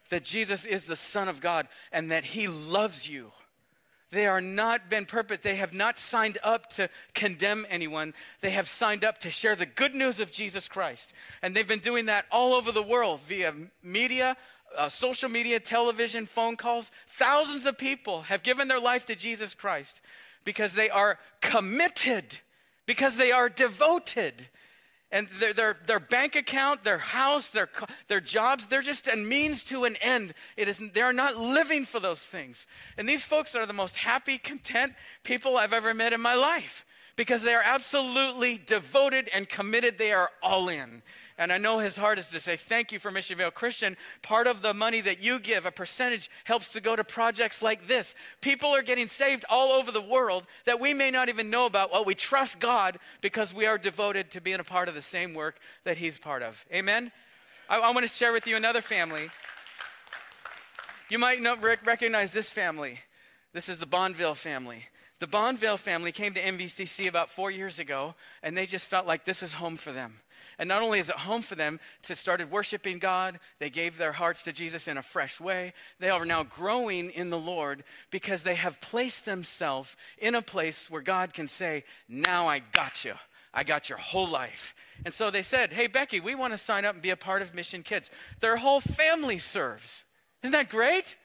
[0.09, 3.31] that Jesus is the Son of God, and that he loves you.
[4.11, 5.41] They are not been perfect.
[5.41, 8.13] They have not signed up to condemn anyone.
[8.41, 11.13] They have signed up to share the good news of Jesus Christ.
[11.41, 14.35] And they've been doing that all over the world via media,
[14.77, 16.91] uh, social media, television, phone calls.
[17.07, 20.01] Thousands of people have given their life to Jesus Christ
[20.43, 22.39] because they are committed,
[22.85, 24.47] because they are devoted,
[25.11, 27.69] and their, their, their bank account, their house, their,
[28.07, 30.33] their jobs, they're just a means to an end.
[30.55, 32.65] It is, they're not living for those things.
[32.97, 36.85] And these folks are the most happy, content people I've ever met in my life
[37.17, 39.97] because they are absolutely devoted and committed.
[39.97, 41.03] They are all in.
[41.37, 43.97] And I know his heart is to say, Thank you for Mission Viejo Christian.
[44.21, 47.87] Part of the money that you give, a percentage, helps to go to projects like
[47.87, 48.15] this.
[48.41, 51.91] People are getting saved all over the world that we may not even know about.
[51.91, 55.33] Well, we trust God because we are devoted to being a part of the same
[55.33, 56.65] work that he's part of.
[56.73, 57.11] Amen?
[57.69, 59.29] I, I want to share with you another family.
[61.09, 62.99] You might not rec- recognize this family.
[63.53, 64.85] This is the Bonville family.
[65.19, 69.23] The Bonville family came to MVCC about four years ago, and they just felt like
[69.23, 70.15] this is home for them.
[70.61, 74.11] And not only is it home for them to started worshiping God, they gave their
[74.11, 75.73] hearts to Jesus in a fresh way.
[75.97, 80.87] They are now growing in the Lord because they have placed themselves in a place
[80.87, 83.15] where God can say, Now I got you.
[83.51, 84.75] I got your whole life.
[85.03, 87.41] And so they said, Hey, Becky, we want to sign up and be a part
[87.41, 88.11] of Mission Kids.
[88.39, 90.03] Their whole family serves.
[90.43, 91.15] Isn't that great?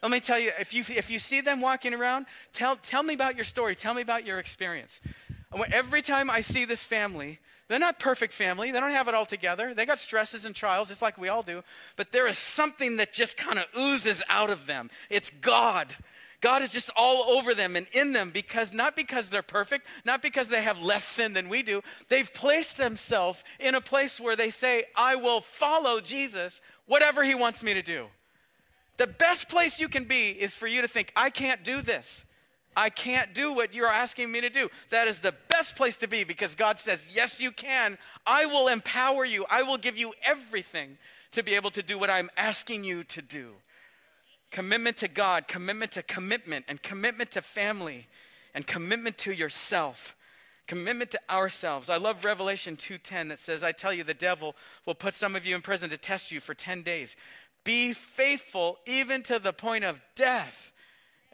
[0.00, 3.14] Let me tell you, if you, if you see them walking around, tell, tell me
[3.14, 3.74] about your story.
[3.74, 5.00] Tell me about your experience.
[5.72, 8.70] Every time I see this family, they're not perfect family.
[8.70, 9.72] They don't have it all together.
[9.74, 11.62] They got stresses and trials just like we all do.
[11.96, 14.90] But there is something that just kind of oozes out of them.
[15.08, 15.94] It's God.
[16.42, 20.20] God is just all over them and in them because not because they're perfect, not
[20.20, 21.80] because they have less sin than we do.
[22.10, 27.34] They've placed themselves in a place where they say, I will follow Jesus, whatever he
[27.34, 28.08] wants me to do.
[28.98, 32.26] The best place you can be is for you to think, I can't do this.
[32.76, 34.68] I can't do what you're asking me to do.
[34.90, 37.98] That is the best place to be because God says, Yes, you can.
[38.26, 39.46] I will empower you.
[39.50, 40.98] I will give you everything
[41.32, 43.54] to be able to do what I'm asking you to do.
[44.50, 48.06] Commitment to God, commitment to commitment, and commitment to family,
[48.54, 50.16] and commitment to yourself.
[50.66, 51.90] Commitment to ourselves.
[51.90, 54.56] I love Revelation 2:10 that says, "I tell you the devil
[54.86, 57.16] will put some of you in prison to test you for 10 days.
[57.64, 60.72] Be faithful even to the point of death."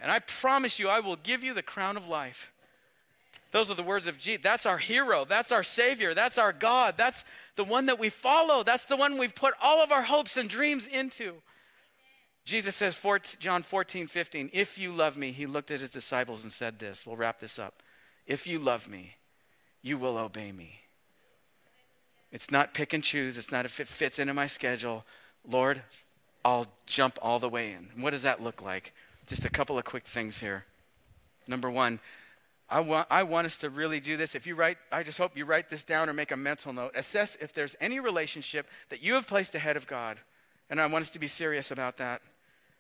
[0.01, 2.51] And I promise you, I will give you the crown of life.
[3.53, 4.42] Those are the words of Jesus.
[4.42, 5.24] That's our hero.
[5.24, 6.14] That's our Savior.
[6.14, 6.94] That's our God.
[6.96, 7.24] That's
[7.57, 8.62] the one that we follow.
[8.62, 11.34] That's the one we've put all of our hopes and dreams into.
[12.44, 12.98] Jesus says,
[13.38, 17.05] John 14, 15, if you love me, he looked at his disciples and said this.
[17.05, 17.82] We'll wrap this up.
[18.26, 19.16] If you love me,
[19.82, 20.80] you will obey me.
[22.32, 23.36] It's not pick and choose.
[23.36, 25.05] It's not if it fits into my schedule.
[25.48, 25.82] Lord,
[26.44, 28.01] I'll jump all the way in.
[28.01, 28.94] What does that look like?
[29.31, 30.64] Just a couple of quick things here.
[31.47, 32.01] Number one,
[32.68, 34.35] I want, I want us to really do this.
[34.35, 36.91] If you write, I just hope you write this down or make a mental note.
[36.97, 40.18] Assess if there's any relationship that you have placed ahead of God.
[40.68, 42.22] And I want us to be serious about that.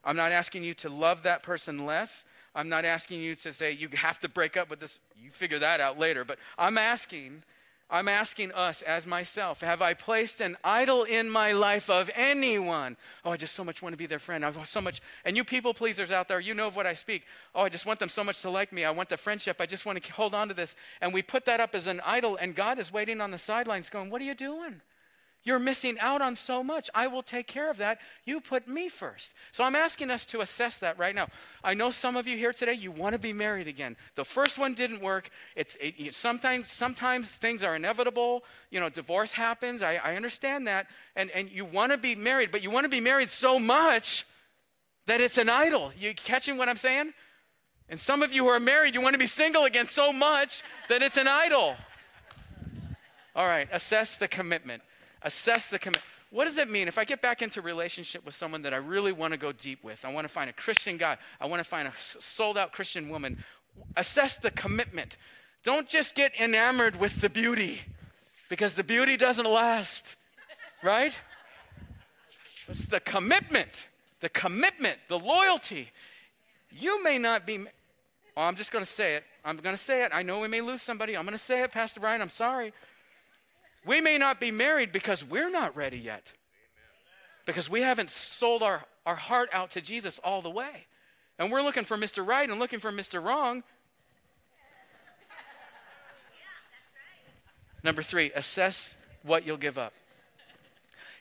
[0.02, 2.24] I'm not asking you to love that person less.
[2.52, 4.98] I'm not asking you to say you have to break up with this.
[5.22, 6.24] You figure that out later.
[6.24, 7.44] But I'm asking
[7.90, 12.96] I'm asking us as myself, have I placed an idol in my life of anyone?
[13.24, 14.44] Oh, I just so much want to be their friend.
[14.44, 15.02] I want so much.
[15.24, 17.24] And you people pleasers out there, you know of what I speak.
[17.54, 18.84] Oh, I just want them so much to like me.
[18.84, 19.60] I want the friendship.
[19.60, 20.76] I just want to hold on to this.
[21.00, 23.90] And we put that up as an idol, and God is waiting on the sidelines
[23.90, 24.80] going, What are you doing?
[25.42, 26.90] You're missing out on so much.
[26.94, 27.98] I will take care of that.
[28.24, 29.32] You put me first.
[29.52, 31.28] So I'm asking us to assess that right now.
[31.64, 33.96] I know some of you here today, you want to be married again.
[34.16, 35.30] The first one didn't work.
[35.56, 38.44] It's it, sometimes sometimes things are inevitable.
[38.70, 39.80] You know, divorce happens.
[39.80, 40.88] I, I understand that.
[41.16, 44.26] And and you want to be married, but you want to be married so much
[45.06, 45.90] that it's an idol.
[45.98, 47.14] You catching what I'm saying?
[47.88, 50.62] And some of you who are married, you want to be single again so much
[50.90, 51.76] that it's an idol.
[53.34, 54.82] All right, assess the commitment
[55.22, 56.04] assess the commitment.
[56.30, 59.10] What does it mean if I get back into relationship with someone that I really
[59.10, 60.04] want to go deep with?
[60.04, 61.18] I want to find a Christian guy.
[61.40, 63.42] I want to find a sold out Christian woman.
[63.96, 65.16] Assess the commitment.
[65.64, 67.80] Don't just get enamored with the beauty
[68.48, 70.16] because the beauty doesn't last,
[70.82, 71.12] right?
[72.68, 73.88] It's the commitment,
[74.20, 75.90] the commitment, the loyalty.
[76.70, 77.58] You may not be,
[78.36, 79.24] oh, I'm just going to say it.
[79.44, 80.12] I'm going to say it.
[80.14, 81.16] I know we may lose somebody.
[81.16, 82.22] I'm going to say it, Pastor Brian.
[82.22, 82.72] I'm sorry.
[83.86, 86.32] We may not be married because we're not ready yet.
[87.46, 90.86] because we haven't sold our, our heart out to Jesus all the way.
[91.38, 92.24] And we're looking for Mr.
[92.26, 93.22] Right and looking for Mr.
[93.22, 93.64] Wrong.
[97.82, 99.94] Number three, assess what you'll give up.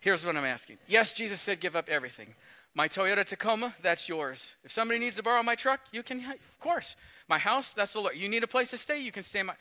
[0.01, 0.77] Here's what I'm asking.
[0.87, 2.35] Yes, Jesus said give up everything.
[2.75, 4.53] My Toyota Tacoma, that's yours.
[4.63, 6.95] If somebody needs to borrow my truck, you can, of course.
[7.27, 8.15] My house, that's the Lord.
[8.15, 9.43] You need a place to stay, you can stay.
[9.43, 9.53] My,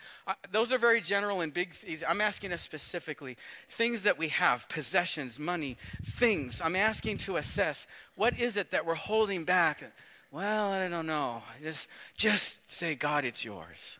[0.53, 1.75] those are very general and big.
[1.75, 2.03] Things.
[2.07, 3.37] I'm asking us specifically
[3.71, 6.61] things that we have, possessions, money, things.
[6.63, 9.83] I'm asking to assess what is it that we're holding back.
[10.31, 11.43] Well, I don't know.
[11.63, 13.99] Just, just say, God, it's yours.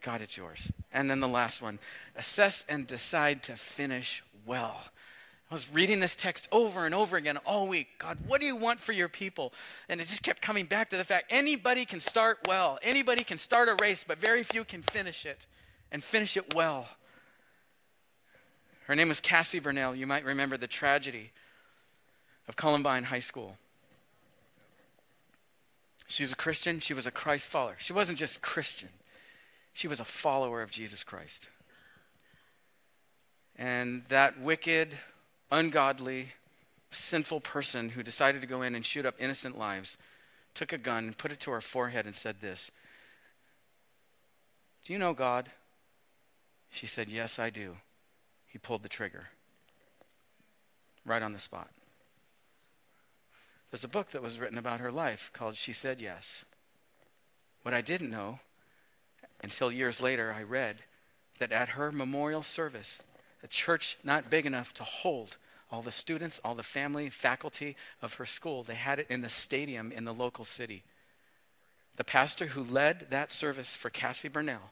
[0.00, 0.70] God, it's yours.
[0.92, 1.78] And then the last one
[2.16, 4.80] assess and decide to finish well.
[5.54, 7.86] I was reading this text over and over again all week.
[7.98, 9.52] God, what do you want for your people?
[9.88, 13.38] And it just kept coming back to the fact anybody can start well, anybody can
[13.38, 15.46] start a race, but very few can finish it
[15.92, 16.88] and finish it well.
[18.88, 19.96] Her name was Cassie Bernall.
[19.96, 21.30] You might remember the tragedy
[22.48, 23.56] of Columbine High School.
[26.08, 27.76] She was a Christian, she was a Christ follower.
[27.78, 28.88] She wasn't just Christian,
[29.72, 31.48] she was a follower of Jesus Christ.
[33.54, 34.96] And that wicked,
[35.50, 36.32] ungodly,
[36.90, 39.98] sinful person who decided to go in and shoot up innocent lives
[40.54, 42.70] took a gun, and put it to her forehead, and said this
[44.84, 45.50] Do you know God?
[46.70, 47.76] She said, Yes, I do.
[48.46, 49.28] He pulled the trigger
[51.04, 51.68] right on the spot.
[53.70, 56.44] There's a book that was written about her life called She Said Yes.
[57.62, 58.38] What I didn't know
[59.42, 60.76] until years later, I read
[61.38, 63.02] that at her memorial service,
[63.44, 65.36] a church not big enough to hold
[65.70, 68.62] all the students, all the family, faculty of her school.
[68.62, 70.82] They had it in the stadium in the local city.
[71.96, 74.70] The pastor who led that service for Cassie Bernall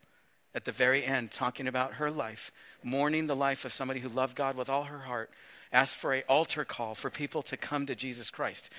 [0.54, 2.50] at the very end, talking about her life,
[2.82, 5.30] mourning the life of somebody who loved God with all her heart,
[5.72, 8.70] asked for an altar call for people to come to Jesus Christ.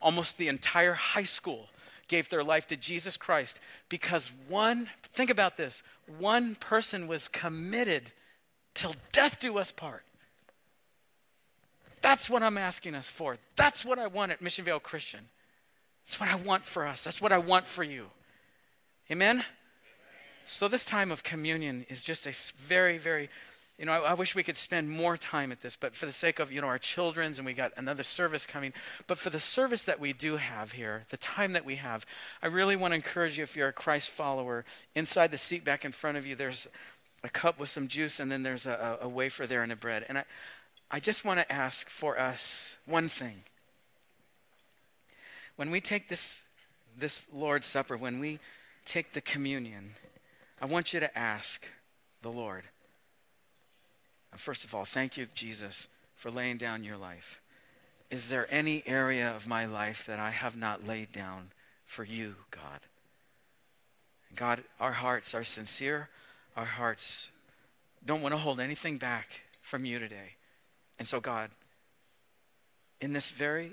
[0.00, 1.68] Almost the entire high school
[2.08, 5.82] gave their life to Jesus Christ because one, think about this,
[6.18, 8.12] one person was committed
[8.74, 10.04] till death do us part.
[12.02, 13.38] That's what I'm asking us for.
[13.56, 15.20] That's what I want at Mission Viejo Christian.
[16.04, 17.04] That's what I want for us.
[17.04, 18.06] That's what I want for you.
[19.10, 19.44] Amen?
[20.44, 23.30] So, this time of communion is just a very, very,
[23.78, 26.12] you know, I, I, wish we could spend more time at this, but for the
[26.12, 28.72] sake of, you know, our children's and we got another service coming,
[29.06, 32.04] but for the service that we do have here, the time that we have,
[32.42, 34.64] I really want to encourage you if you're a Christ follower,
[34.96, 36.66] inside the seat back in front of you, there's
[37.24, 40.04] a cup with some juice, and then there's a, a wafer there and a bread.
[40.08, 40.24] And I,
[40.90, 43.44] I just want to ask for us one thing.
[45.56, 46.40] When we take this,
[46.98, 48.40] this Lord's Supper, when we
[48.84, 49.94] take the communion,
[50.60, 51.66] I want you to ask
[52.22, 52.64] the Lord.
[54.36, 57.40] First of all, thank you, Jesus, for laying down your life.
[58.10, 61.50] Is there any area of my life that I have not laid down
[61.84, 62.80] for you, God?
[64.34, 66.08] God, our hearts are sincere
[66.56, 67.28] our hearts
[68.04, 70.36] don't want to hold anything back from you today.
[70.98, 71.50] And so, God,
[73.00, 73.72] in this very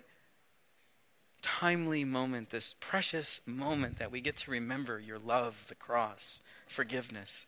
[1.42, 7.46] timely moment, this precious moment that we get to remember your love, the cross, forgiveness,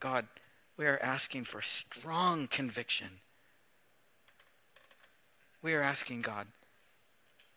[0.00, 0.26] God,
[0.76, 3.20] we are asking for strong conviction.
[5.60, 6.46] We are asking God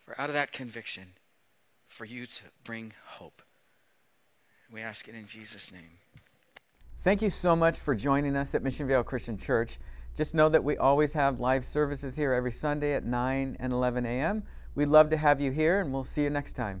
[0.04, 1.14] for out of that conviction
[1.86, 3.42] for you to bring hope.
[4.72, 5.98] We ask it in Jesus' name.
[7.04, 9.80] Thank you so much for joining us at Mission Viejo Christian Church.
[10.16, 14.06] Just know that we always have live services here every Sunday at 9 and 11
[14.06, 14.44] a.m.
[14.76, 16.80] We'd love to have you here, and we'll see you next time.